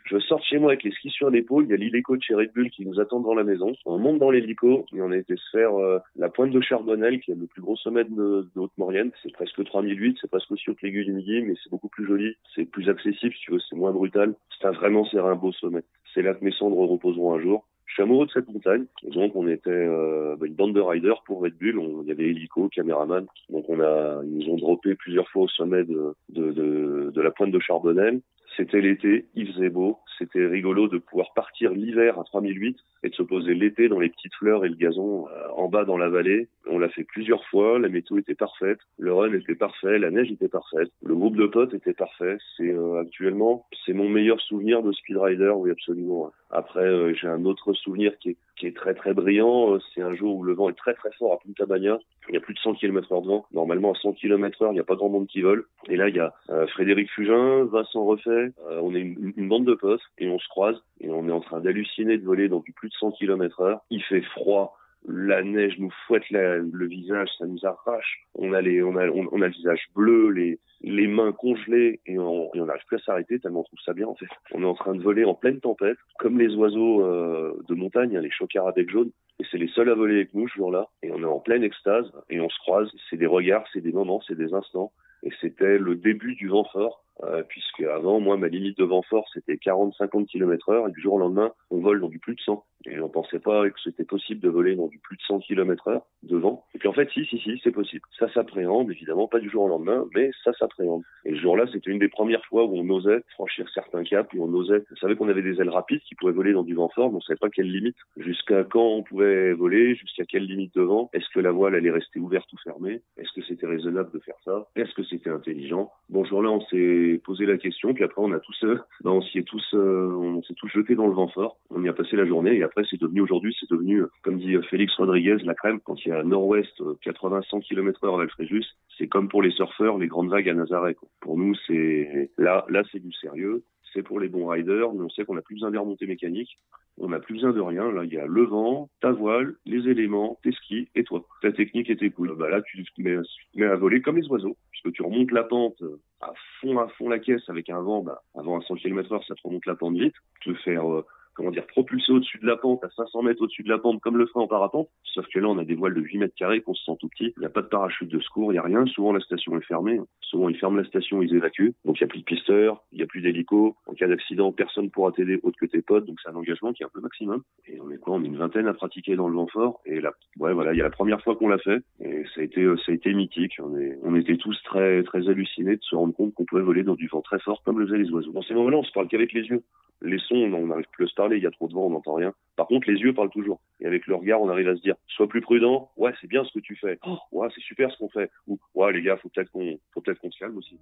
je 0.04 0.18
sors 0.18 0.42
chez 0.44 0.58
moi 0.58 0.70
avec 0.70 0.82
les 0.82 0.92
skis 0.92 1.10
sur 1.10 1.30
l'épaule, 1.30 1.64
il 1.64 1.70
y 1.70 1.74
a 1.74 1.76
l'hélico 1.76 2.16
de 2.16 2.22
chez 2.22 2.34
Red 2.34 2.52
Bull 2.54 2.70
qui 2.70 2.86
nous 2.86 3.00
attend 3.00 3.20
devant 3.20 3.34
la 3.34 3.44
maison. 3.44 3.72
On 3.84 3.98
monte 3.98 4.18
dans 4.18 4.30
l'hélico 4.30 4.86
et 4.94 5.02
on 5.02 5.10
a 5.10 5.16
été 5.16 5.36
se 5.36 5.50
faire 5.52 5.78
euh, 5.78 5.98
la 6.16 6.28
pointe 6.28 6.50
de 6.50 6.60
Charbonnel 6.60 7.20
qui 7.20 7.32
est 7.32 7.34
le 7.34 7.46
plus 7.46 7.62
gros 7.62 7.76
sommet 7.76 8.04
de, 8.04 8.46
Haute-Maurienne. 8.56 9.10
C'est 9.22 9.32
presque 9.32 9.62
3008, 9.62 10.18
c'est 10.20 10.30
presque 10.30 10.50
aussi 10.50 10.70
haut 10.70 10.74
que 10.74 10.86
l'aiguille 10.86 11.06
du 11.06 11.12
midi, 11.12 11.42
mais 11.42 11.54
c'est 11.62 11.70
beaucoup 11.70 11.88
plus 11.88 12.06
joli, 12.06 12.34
c'est 12.54 12.64
plus 12.64 12.88
accessible 12.88 13.34
si 13.34 13.40
tu 13.40 13.52
veux, 13.52 13.60
c'est 13.68 13.76
moins 13.76 13.92
brutal. 13.92 14.34
C'est 14.60 14.68
vraiment 14.68 15.04
c'est 15.06 15.18
un 15.18 15.34
beau 15.34 15.52
sommet. 15.52 15.82
C'est 16.14 16.22
là 16.22 16.34
que 16.34 16.44
mes 16.44 16.52
cendres 16.52 16.78
reposeront 16.78 17.34
un 17.34 17.40
jour. 17.40 17.66
Suis 17.96 18.02
amoureux 18.02 18.26
de 18.26 18.30
cette 18.30 18.52
montagne. 18.52 18.84
donc 19.04 19.34
on 19.36 19.48
était 19.48 19.70
euh, 19.70 20.36
bah, 20.38 20.44
une 20.44 20.52
bande 20.52 20.74
de 20.74 20.82
riders 20.82 21.22
pour 21.24 21.40
Red 21.40 21.56
Bull. 21.56 21.80
Il 22.02 22.08
y 22.08 22.10
avait 22.10 22.24
hélico, 22.24 22.68
caméraman. 22.68 23.24
Donc 23.48 23.64
on 23.70 23.80
a, 23.80 24.20
ils 24.22 24.36
nous 24.36 24.52
ont 24.52 24.58
droppé 24.58 24.94
plusieurs 24.96 25.26
fois 25.30 25.44
au 25.44 25.48
sommet 25.48 25.82
de, 25.82 26.12
de, 26.28 26.52
de, 26.52 27.10
de 27.14 27.20
la 27.22 27.30
pointe 27.30 27.52
de 27.52 27.58
Charbonnel. 27.58 28.20
C'était 28.56 28.80
l'été, 28.80 29.26
il 29.34 29.52
faisait 29.52 29.68
beau, 29.68 29.98
c'était 30.18 30.46
rigolo 30.46 30.88
de 30.88 30.98
pouvoir 30.98 31.34
partir 31.34 31.72
l'hiver 31.72 32.18
à 32.18 32.24
3008 32.24 32.78
et 33.02 33.10
de 33.10 33.14
se 33.14 33.22
poser 33.22 33.54
l'été 33.54 33.88
dans 33.88 34.00
les 34.00 34.08
petites 34.08 34.34
fleurs 34.34 34.64
et 34.64 34.68
le 34.68 34.76
gazon 34.76 35.28
euh, 35.28 35.48
en 35.54 35.68
bas 35.68 35.84
dans 35.84 35.98
la 35.98 36.08
vallée. 36.08 36.48
On 36.66 36.78
l'a 36.78 36.88
fait 36.88 37.04
plusieurs 37.04 37.44
fois, 37.46 37.78
la 37.78 37.88
météo 37.88 38.18
était 38.18 38.34
parfaite, 38.34 38.78
le 38.98 39.12
run 39.12 39.32
était 39.34 39.54
parfait, 39.54 39.98
la 39.98 40.10
neige 40.10 40.32
était 40.32 40.48
parfaite, 40.48 40.90
le 41.02 41.14
groupe 41.14 41.36
de 41.36 41.46
potes 41.46 41.74
était 41.74 41.92
parfait. 41.92 42.38
C'est 42.56 42.70
euh, 42.70 43.00
actuellement, 43.00 43.66
c'est 43.84 43.92
mon 43.92 44.08
meilleur 44.08 44.40
souvenir 44.40 44.82
de 44.82 44.92
speed 44.92 45.18
rider, 45.18 45.52
oui 45.56 45.70
absolument. 45.70 46.32
Après, 46.50 46.86
euh, 46.86 47.12
j'ai 47.14 47.28
un 47.28 47.44
autre 47.44 47.74
souvenir 47.74 48.16
qui 48.18 48.30
est, 48.30 48.36
qui 48.56 48.66
est 48.66 48.76
très 48.76 48.94
très 48.94 49.14
brillant. 49.14 49.78
C'est 49.94 50.02
un 50.02 50.14
jour 50.14 50.36
où 50.36 50.42
le 50.42 50.54
vent 50.54 50.68
est 50.68 50.76
très 50.76 50.94
très 50.94 51.10
fort 51.12 51.34
à 51.34 51.38
Punta 51.38 51.66
Bagna. 51.66 51.98
Il 52.28 52.34
y 52.34 52.38
a 52.38 52.40
plus 52.40 52.54
de 52.54 52.58
100 52.58 52.74
km 52.74 53.12
heure 53.12 53.22
de 53.22 53.28
vent. 53.28 53.46
Normalement, 53.52 53.92
à 53.92 53.94
100 53.94 54.14
km 54.14 54.62
heure, 54.62 54.72
il 54.72 54.74
n'y 54.74 54.80
a 54.80 54.84
pas 54.84 54.96
grand 54.96 55.08
monde 55.08 55.26
qui 55.26 55.42
vole. 55.42 55.66
Et 55.88 55.96
là, 55.96 56.08
il 56.08 56.16
y 56.16 56.20
a 56.20 56.34
Frédéric 56.68 57.10
Fugin, 57.10 57.64
Vincent 57.64 58.04
Refait. 58.04 58.52
on 58.82 58.94
est 58.94 59.00
une, 59.00 59.32
une, 59.36 59.48
bande 59.48 59.64
de 59.64 59.74
potes 59.74 60.02
et 60.18 60.28
on 60.28 60.38
se 60.38 60.48
croise 60.48 60.76
et 61.00 61.10
on 61.10 61.28
est 61.28 61.32
en 61.32 61.40
train 61.40 61.60
d'halluciner 61.60 62.18
de 62.18 62.24
voler 62.24 62.48
du 62.48 62.72
plus 62.72 62.88
de 62.88 62.94
100 62.94 63.12
km 63.12 63.60
heure. 63.60 63.80
Il 63.90 64.02
fait 64.02 64.22
froid, 64.22 64.76
la 65.08 65.42
neige 65.42 65.78
nous 65.78 65.92
fouette 66.06 66.28
le 66.30 66.86
visage, 66.86 67.28
ça 67.38 67.46
nous 67.46 67.64
arrache. 67.64 68.26
On 68.34 68.52
a 68.52 68.60
les, 68.60 68.82
on 68.82 68.96
a, 68.96 69.06
on, 69.08 69.42
a 69.42 69.46
le 69.46 69.52
visage 69.52 69.86
bleu, 69.94 70.30
les, 70.30 70.58
les 70.82 71.06
mains 71.06 71.32
congelées 71.32 72.00
et 72.06 72.18
on 72.18 72.50
n'arrive 72.54 72.84
plus 72.86 72.96
à 72.96 73.00
s'arrêter 73.00 73.38
tellement 73.38 73.60
on 73.60 73.64
trouve 73.64 73.80
ça 73.84 73.92
bien 73.92 74.06
en 74.06 74.14
fait. 74.14 74.26
On 74.52 74.62
est 74.62 74.66
en 74.66 74.74
train 74.74 74.94
de 74.94 75.02
voler 75.02 75.24
en 75.24 75.34
pleine 75.34 75.60
tempête, 75.60 75.98
comme 76.18 76.38
les 76.38 76.54
oiseaux 76.54 77.04
euh, 77.04 77.54
de 77.68 77.74
montagne, 77.74 78.16
hein, 78.16 78.20
les 78.20 78.30
chocards 78.30 78.68
à 78.68 78.72
bec 78.72 78.90
jaune. 78.90 79.10
Et 79.38 79.44
c'est 79.50 79.58
les 79.58 79.68
seuls 79.68 79.90
à 79.90 79.94
voler 79.94 80.16
avec 80.16 80.34
nous 80.34 80.48
ce 80.48 80.54
jour-là. 80.54 80.88
Et 81.02 81.10
on 81.12 81.20
est 81.20 81.24
en 81.24 81.40
pleine 81.40 81.62
extase 81.62 82.10
et 82.30 82.40
on 82.40 82.48
se 82.48 82.58
croise. 82.58 82.90
C'est 83.10 83.16
des 83.16 83.26
regards, 83.26 83.66
c'est 83.72 83.80
des 83.80 83.92
moments, 83.92 84.22
c'est 84.26 84.36
des 84.36 84.54
instants. 84.54 84.92
Et 85.22 85.30
c'était 85.40 85.78
le 85.78 85.94
début 85.94 86.34
du 86.34 86.48
vent 86.48 86.64
fort. 86.64 87.04
Euh, 87.22 87.42
puisque 87.48 87.80
avant, 87.80 88.20
moi, 88.20 88.36
ma 88.36 88.48
limite 88.48 88.76
de 88.78 88.84
vent 88.84 89.02
fort, 89.02 89.26
c'était 89.32 89.54
40-50 89.54 90.26
km 90.26 90.68
heure, 90.68 90.88
et 90.88 90.92
du 90.92 91.00
jour 91.00 91.14
au 91.14 91.18
lendemain, 91.18 91.52
on 91.70 91.80
vole 91.80 92.00
dans 92.00 92.08
du 92.08 92.18
plus 92.18 92.34
de 92.34 92.40
100. 92.40 92.64
Et 92.88 93.00
on 93.00 93.08
pensait 93.08 93.40
pas 93.40 93.68
que 93.68 93.80
c'était 93.82 94.04
possible 94.04 94.40
de 94.40 94.48
voler 94.48 94.76
dans 94.76 94.86
du 94.86 94.98
plus 94.98 95.16
de 95.16 95.22
100 95.22 95.40
km 95.40 95.88
heure 95.88 96.06
de 96.22 96.36
vent. 96.36 96.64
Et 96.74 96.78
puis 96.78 96.88
en 96.88 96.92
fait, 96.92 97.08
si, 97.10 97.24
si, 97.26 97.38
si, 97.38 97.60
c'est 97.64 97.72
possible. 97.72 98.02
Ça 98.18 98.32
s'appréhende, 98.32 98.90
évidemment, 98.90 99.26
pas 99.26 99.40
du 99.40 99.50
jour 99.50 99.64
au 99.64 99.68
lendemain, 99.68 100.06
mais 100.14 100.30
ça 100.44 100.52
s'appréhende. 100.52 101.02
Et 101.24 101.30
ce 101.30 101.40
jour-là, 101.40 101.66
c'était 101.72 101.90
une 101.90 101.98
des 101.98 102.08
premières 102.08 102.44
fois 102.46 102.64
où 102.64 102.76
on 102.76 102.88
osait 102.90 103.22
franchir 103.30 103.66
certains 103.74 104.04
caps, 104.04 104.32
où 104.34 104.44
on 104.44 104.52
osait, 104.54 104.84
on 104.92 104.96
savait 104.96 105.16
qu'on 105.16 105.28
avait 105.28 105.42
des 105.42 105.60
ailes 105.60 105.70
rapides 105.70 106.02
qui 106.02 106.14
pouvaient 106.14 106.32
voler 106.32 106.52
dans 106.52 106.62
du 106.62 106.74
vent 106.74 106.90
fort, 106.94 107.10
mais 107.10 107.16
on 107.16 107.20
savait 107.20 107.38
pas 107.38 107.50
quelle 107.50 107.70
limite, 107.70 107.96
jusqu'à 108.18 108.62
quand 108.62 108.86
on 108.86 109.02
pouvait 109.02 109.52
voler, 109.52 109.96
jusqu'à 109.96 110.24
quelle 110.24 110.44
limite 110.44 110.74
de 110.74 110.82
vent, 110.82 111.10
est-ce 111.12 111.28
que 111.34 111.40
la 111.40 111.50
voile 111.50 111.74
allait 111.74 111.90
rester 111.90 112.20
ouverte 112.20 112.52
ou 112.52 112.56
fermée, 112.62 113.00
est-ce 113.16 113.32
que 113.32 113.44
c'était 113.46 113.66
raisonnable 113.66 114.12
de 114.12 114.20
faire 114.20 114.36
ça, 114.44 114.68
est-ce 114.76 114.94
que 114.94 115.02
c'était 115.02 115.30
intelligent? 115.30 115.90
Bon, 116.08 116.24
ce 116.24 116.30
jour-là, 116.30 116.50
on 116.50 116.60
s'est 116.60 117.05
posé 117.14 117.46
la 117.46 117.56
question, 117.56 117.94
puis 117.94 118.04
après, 118.04 118.22
on 118.22 118.32
a 118.32 118.40
tous, 118.40 118.64
euh, 118.64 118.78
on 119.04 119.22
s'y 119.22 119.38
est 119.38 119.42
tous, 119.42 119.64
euh, 119.74 120.10
on 120.12 120.42
s'est 120.42 120.54
tous 120.54 120.68
jetés 120.68 120.94
dans 120.94 121.06
le 121.06 121.14
vent 121.14 121.28
fort, 121.28 121.58
on 121.70 121.82
y 121.82 121.88
a 121.88 121.92
passé 121.92 122.16
la 122.16 122.26
journée, 122.26 122.56
et 122.56 122.62
après, 122.62 122.82
c'est 122.88 123.00
devenu 123.00 123.20
aujourd'hui, 123.20 123.56
c'est 123.58 123.70
devenu, 123.70 124.02
comme 124.22 124.38
dit 124.38 124.56
Félix 124.70 124.94
Rodriguez, 124.96 125.36
la 125.44 125.54
crème, 125.54 125.80
quand 125.80 125.96
il 126.04 126.08
y 126.08 126.12
a 126.12 126.22
nord-ouest, 126.22 126.80
80-100 127.04 127.62
km 127.62 128.04
heure 128.04 128.14
à 128.14 128.18
Valfréjus, 128.18 128.66
c'est 128.98 129.08
comme 129.08 129.28
pour 129.28 129.42
les 129.42 129.50
surfeurs, 129.50 129.98
les 129.98 130.06
grandes 130.06 130.30
vagues 130.30 130.48
à 130.48 130.54
Nazareth. 130.54 130.98
Pour 131.20 131.38
nous, 131.38 131.54
c'est 131.66 132.30
là, 132.38 132.64
là, 132.68 132.82
c'est 132.90 133.00
du 133.00 133.12
sérieux 133.12 133.62
c'est 133.96 134.02
pour 134.02 134.20
les 134.20 134.28
bons 134.28 134.46
riders, 134.46 134.92
mais 134.92 135.02
on 135.02 135.08
sait 135.08 135.24
qu'on 135.24 135.34
n'a 135.34 135.42
plus 135.42 135.54
besoin 135.54 135.70
des 135.70 135.78
remontées 135.78 136.06
mécaniques. 136.06 136.58
On 136.98 137.08
n'a 137.08 137.18
plus 137.18 137.34
besoin 137.34 137.52
de 137.52 137.60
rien. 137.60 137.90
Là, 137.90 138.04
il 138.04 138.12
y 138.12 138.18
a 138.18 138.26
le 138.26 138.42
vent, 138.44 138.90
ta 139.00 139.10
voile, 139.10 139.54
les 139.64 139.88
éléments, 139.88 140.38
tes 140.42 140.52
skis 140.52 140.88
et 140.94 141.02
toi. 141.02 141.24
Ta 141.40 141.50
technique 141.50 141.88
et 141.88 141.96
tes. 141.96 142.10
Bah 142.10 142.50
là, 142.50 142.60
tu 142.60 142.84
te 142.84 143.00
mets, 143.00 143.64
à 143.64 143.76
voler 143.76 144.02
comme 144.02 144.18
les 144.18 144.28
oiseaux, 144.28 144.56
puisque 144.70 144.92
tu 144.92 145.02
remontes 145.02 145.32
la 145.32 145.44
pente 145.44 145.82
à 146.20 146.32
fond, 146.60 146.78
à 146.78 146.88
fond 146.88 147.08
la 147.08 147.18
caisse 147.18 147.48
avec 147.48 147.70
un 147.70 147.80
vent. 147.80 148.02
Bah, 148.02 148.22
avant 148.34 148.58
à 148.58 148.62
100 148.62 148.76
km 148.76 149.12
heure, 149.12 149.24
ça 149.24 149.34
te 149.34 149.40
remonte 149.42 149.64
la 149.64 149.74
pente 149.74 149.96
vite. 149.96 150.14
Veux 150.46 150.54
faire 150.56 150.90
euh, 150.90 151.04
comment 151.36 151.50
dire, 151.50 151.66
propulsé 151.66 152.12
au-dessus 152.12 152.38
de 152.38 152.46
la 152.46 152.56
pente, 152.56 152.82
à 152.82 152.90
500 152.90 153.22
mètres 153.22 153.42
au-dessus 153.42 153.62
de 153.62 153.68
la 153.68 153.78
pente, 153.78 154.00
comme 154.00 154.16
le 154.16 154.26
ferait 154.26 154.40
en 154.40 154.48
parapente. 154.48 154.88
Sauf 155.04 155.26
que 155.28 155.38
là, 155.38 155.48
on 155.48 155.58
a 155.58 155.64
des 155.64 155.74
voiles 155.74 155.94
de 155.94 156.00
8 156.00 156.18
mètres 156.18 156.34
carrés 156.34 156.62
qu'on 156.62 156.74
se 156.74 156.84
sent 156.84 156.96
tout 157.00 157.08
petit. 157.08 157.32
Il 157.36 157.40
n'y 157.40 157.46
a 157.46 157.50
pas 157.50 157.62
de 157.62 157.68
parachute 157.68 158.08
de 158.08 158.20
secours, 158.20 158.52
il 158.52 158.54
n'y 158.54 158.58
a 158.58 158.62
rien. 158.62 158.86
Souvent, 158.86 159.12
la 159.12 159.20
station 159.20 159.56
est 159.58 159.64
fermée. 159.64 160.00
Souvent, 160.22 160.48
ils 160.48 160.56
ferment 160.56 160.78
la 160.78 160.84
station, 160.84 161.22
ils 161.22 161.34
évacuent. 161.34 161.74
Donc, 161.84 162.00
il 162.00 162.04
n'y 162.04 162.08
a 162.08 162.08
plus 162.08 162.20
de 162.20 162.24
pisteurs, 162.24 162.82
il 162.92 162.96
n'y 162.96 163.02
a 163.04 163.06
plus 163.06 163.20
d'hélico. 163.20 163.76
En 163.86 163.94
cas 163.94 164.08
d'accident, 164.08 164.50
personne 164.52 164.90
pourra 164.90 165.12
t'aider 165.12 165.38
autre 165.42 165.56
que 165.60 165.66
tes 165.66 165.82
potes. 165.82 166.06
Donc, 166.06 166.18
c'est 166.22 166.30
un 166.30 166.36
engagement 166.36 166.72
qui 166.72 166.82
est 166.82 166.86
un 166.86 166.90
peu 166.92 167.00
maximum. 167.00 167.42
Et 167.66 167.80
on 167.80 167.90
est 167.90 167.98
quoi? 167.98 168.14
On 168.14 168.22
est 168.22 168.26
une 168.26 168.36
vingtaine 168.36 168.66
à 168.66 168.74
pratiquer 168.74 169.16
dans 169.16 169.28
le 169.28 169.34
vent 169.34 169.46
fort. 169.46 169.80
Et 169.84 170.00
là, 170.00 170.12
ouais, 170.38 170.52
voilà, 170.52 170.72
il 170.72 170.78
y 170.78 170.80
a 170.80 170.84
la 170.84 170.90
première 170.90 171.20
fois 171.22 171.36
qu'on 171.36 171.48
l'a 171.48 171.58
fait. 171.58 171.80
Et 172.00 172.24
ça 172.34 172.40
a 172.40 172.44
été, 172.44 172.62
euh, 172.62 172.76
ça 172.78 172.92
a 172.92 172.94
été 172.94 173.12
mythique. 173.12 173.54
On, 173.60 173.74
on 174.02 174.14
était 174.16 174.36
tous 174.36 174.60
très, 174.64 175.02
très 175.02 175.28
hallucinés 175.28 175.76
de 175.76 175.82
se 175.82 175.94
rendre 175.94 176.14
compte 176.14 176.34
qu'on 176.34 176.44
pouvait 176.44 176.62
voler 176.62 176.82
dans 176.82 176.94
du 176.94 177.08
vent 177.08 177.20
très 177.20 177.38
fort 177.40 177.62
comme 177.64 177.78
le 177.80 177.86
faisaient 177.86 177.98
les 177.98 178.10
oiseaux. 178.10 178.32
Dans 178.32 178.42
ces 178.42 178.54
moments-là, 178.54 178.78
on 178.78 178.84
se 178.84 178.92
parle 178.92 179.08
qu'avec 179.08 179.32
les 179.32 179.42
yeux. 179.42 179.62
Les 180.02 180.18
sons, 180.18 180.34
on 180.36 180.66
n'arrive 180.66 180.86
plus 180.92 181.04
à 181.04 181.08
il 181.34 181.42
y 181.42 181.46
a 181.46 181.50
trop 181.50 181.66
de 181.66 181.74
vent, 181.74 181.86
on 181.86 181.90
n'entend 181.90 182.14
rien. 182.14 182.32
Par 182.54 182.66
contre, 182.66 182.88
les 182.90 182.98
yeux 183.00 183.12
parlent 183.12 183.30
toujours. 183.30 183.60
Et 183.80 183.86
avec 183.86 184.06
le 184.06 184.14
regard, 184.14 184.40
on 184.40 184.48
arrive 184.48 184.68
à 184.68 184.76
se 184.76 184.80
dire, 184.82 184.94
sois 185.08 185.28
plus 185.28 185.40
prudent, 185.40 185.90
ouais, 185.96 186.12
c'est 186.20 186.26
bien 186.28 186.44
ce 186.44 186.52
que 186.52 186.60
tu 186.60 186.76
fais. 186.76 186.98
Oh, 187.06 187.18
ouais, 187.32 187.48
c'est 187.54 187.60
super 187.62 187.90
ce 187.90 187.98
qu'on 187.98 188.08
fait. 188.08 188.30
Ou, 188.46 188.58
ouais, 188.74 188.92
les 188.92 189.02
gars, 189.02 189.16
faut 189.16 189.28
peut-être 189.28 189.50
qu'on, 189.50 189.78
faut 189.92 190.00
peut-être 190.00 190.20
qu'on 190.20 190.30
se 190.30 190.38
calme 190.38 190.56
aussi. 190.56 190.78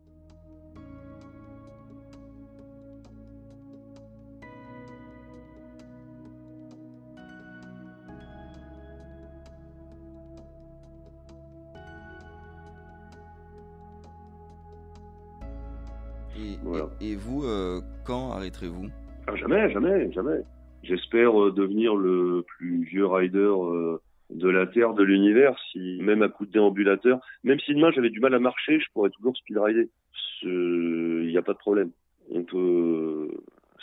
Et, 16.37 16.59
Voilà. 16.63 16.89
et- 17.01 17.13
et 17.13 17.17
vous, 17.17 17.45
euh, 17.45 17.81
quand 18.05 18.33
arrêterez-vous? 18.33 18.89
Ah, 19.27 19.37
jamais, 19.37 19.71
jamais, 19.71 20.13
jamais. 20.13 20.41
J'espère 20.83 21.43
euh, 21.43 21.51
devenir 21.51 21.97
le 21.97 22.45
plus 22.47 22.85
vieux 22.85 23.07
rider 23.07 23.39
euh, 23.39 23.99
de 24.31 24.49
la 24.49 24.67
Terre, 24.67 24.93
de 24.93 25.03
l'univers, 25.03 25.59
si 25.73 25.99
même 26.03 26.23
à 26.23 26.29
coup 26.29 26.45
de 26.45 26.53
déambulateur, 26.53 27.21
même 27.43 27.59
si 27.61 27.75
demain 27.75 27.91
j'avais 27.91 28.11
du 28.11 28.21
mal 28.21 28.35
à 28.35 28.39
marcher, 28.39 28.79
je 28.81 28.87
pourrais 28.93 29.11
toujours 29.11 29.37
speedrider. 29.37 29.89
Il 30.43 31.29
n'y 31.29 31.39
a 31.39 31.43
pas 31.43 31.55
de 31.55 31.59
problème. 31.59 31.91
On 32.31 32.45
peut. 32.45 33.31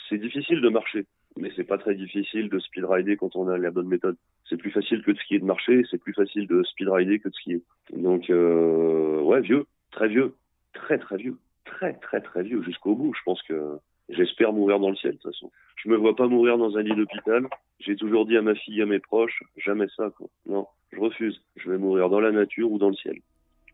C'est 0.10 0.20
difficile 0.20 0.62
de 0.62 0.70
marcher, 0.70 1.06
mais 1.38 1.52
c'est 1.56 1.64
pas 1.64 1.80
très 1.80 1.96
difficile 1.96 2.50
de 2.50 2.60
speedrider 2.60 3.18
quand 3.18 3.36
on 3.36 3.48
a 3.48 3.58
la 3.58 3.72
bonne 3.72 3.88
méthode. 3.88 4.18
C'est 4.48 4.58
plus 4.58 4.72
facile 4.72 5.02
que 5.02 5.12
de 5.12 5.18
skier 5.18 5.40
de 5.40 5.46
marcher, 5.46 5.84
c'est 5.90 5.98
plus 5.98 6.14
facile 6.14 6.46
de 6.48 6.62
speedrider 6.64 7.20
que 7.20 7.30
de 7.30 7.34
skier. 7.34 7.64
Donc 7.94 8.30
euh, 8.30 9.22
ouais, 9.22 9.42
vieux, 9.42 9.66
très 9.92 10.08
vieux, 10.08 10.36
très 10.74 11.00
très 11.00 11.18
vieux, 11.18 11.38
très 11.66 11.94
très 11.94 12.22
très 12.22 12.44
vieux 12.44 12.62
jusqu'au 12.62 12.94
bout. 12.94 13.14
Je 13.16 13.24
pense 13.26 13.42
que 13.44 13.78
J'espère 14.12 14.52
mourir 14.52 14.80
dans 14.80 14.90
le 14.90 14.96
ciel, 14.96 15.14
de 15.14 15.18
toute 15.18 15.32
façon. 15.32 15.52
Je 15.78 15.90
me 15.90 15.96
vois 15.96 16.16
pas 16.16 16.28
mourir 16.28 16.58
dans 16.58 16.78
un 16.78 16.82
lit 16.82 16.96
d'hôpital. 16.96 17.48
J'ai 17.80 17.96
toujours 17.96 18.26
dit 18.26 18.38
à 18.38 18.42
ma 18.42 18.56
fille, 18.56 18.82
à 18.82 18.86
mes 18.86 19.00
proches, 19.00 19.42
jamais 19.58 19.88
ça, 19.96 20.12
quoi. 20.16 20.28
Non, 20.46 20.68
je 20.92 21.00
refuse. 21.00 21.42
Je 21.56 21.72
vais 21.72 21.78
mourir 21.78 22.10
dans 22.10 22.20
la 22.20 22.32
nature 22.32 22.72
ou 22.72 22.78
dans 22.78 22.90
le 22.90 22.96
ciel. 22.96 23.16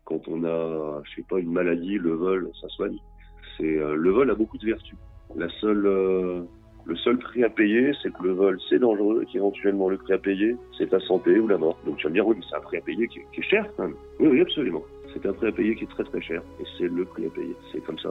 Quand 0.04 0.26
on 0.28 0.44
a, 0.44 1.02
je 1.04 1.16
sais 1.16 1.26
pas, 1.28 1.38
une 1.38 1.52
maladie, 1.52 1.98
le 1.98 2.12
vol, 2.12 2.50
ça 2.60 2.68
soigne. 2.68 2.98
C'est, 3.56 3.78
euh, 3.78 3.94
le 3.94 4.10
vol 4.10 4.30
a 4.30 4.34
beaucoup 4.34 4.56
de 4.58 4.64
vertus. 4.64 4.96
La 5.36 5.48
seule, 5.60 5.84
euh, 5.86 6.42
le 6.86 6.96
seul 6.96 7.18
prix 7.18 7.44
à 7.44 7.50
payer, 7.50 7.92
c'est 8.02 8.12
que 8.12 8.22
le 8.22 8.32
vol, 8.32 8.58
c'est 8.70 8.78
dangereux, 8.78 9.22
et 9.22 9.26
qu'éventuellement 9.26 9.90
le 9.90 9.98
prix 9.98 10.14
à 10.14 10.18
payer, 10.18 10.56
c'est 10.78 10.88
ta 10.88 11.00
santé 11.00 11.38
ou 11.38 11.48
la 11.48 11.58
mort. 11.58 11.78
Donc 11.84 11.98
tu 11.98 12.04
vas 12.04 12.10
me 12.10 12.14
dire, 12.14 12.26
oui, 12.26 12.36
mais 12.38 12.44
c'est 12.48 12.56
un 12.56 12.60
prix 12.60 12.78
à 12.78 12.80
payer 12.80 13.08
qui 13.08 13.18
est, 13.18 13.26
qui 13.34 13.40
est 13.40 13.50
cher, 13.50 13.66
quand 13.76 13.84
même. 13.84 13.96
Oui, 14.20 14.28
oui, 14.28 14.40
absolument. 14.40 14.82
C'est 15.12 15.26
un 15.26 15.32
prix 15.32 15.48
à 15.48 15.52
payer 15.52 15.74
qui 15.74 15.84
est 15.84 15.88
très 15.88 16.04
très 16.04 16.22
cher. 16.22 16.42
Et 16.60 16.64
c'est 16.78 16.88
le 16.88 17.04
prix 17.04 17.26
à 17.26 17.30
payer. 17.30 17.54
C'est 17.72 17.84
comme 17.84 17.98
ça. 17.98 18.10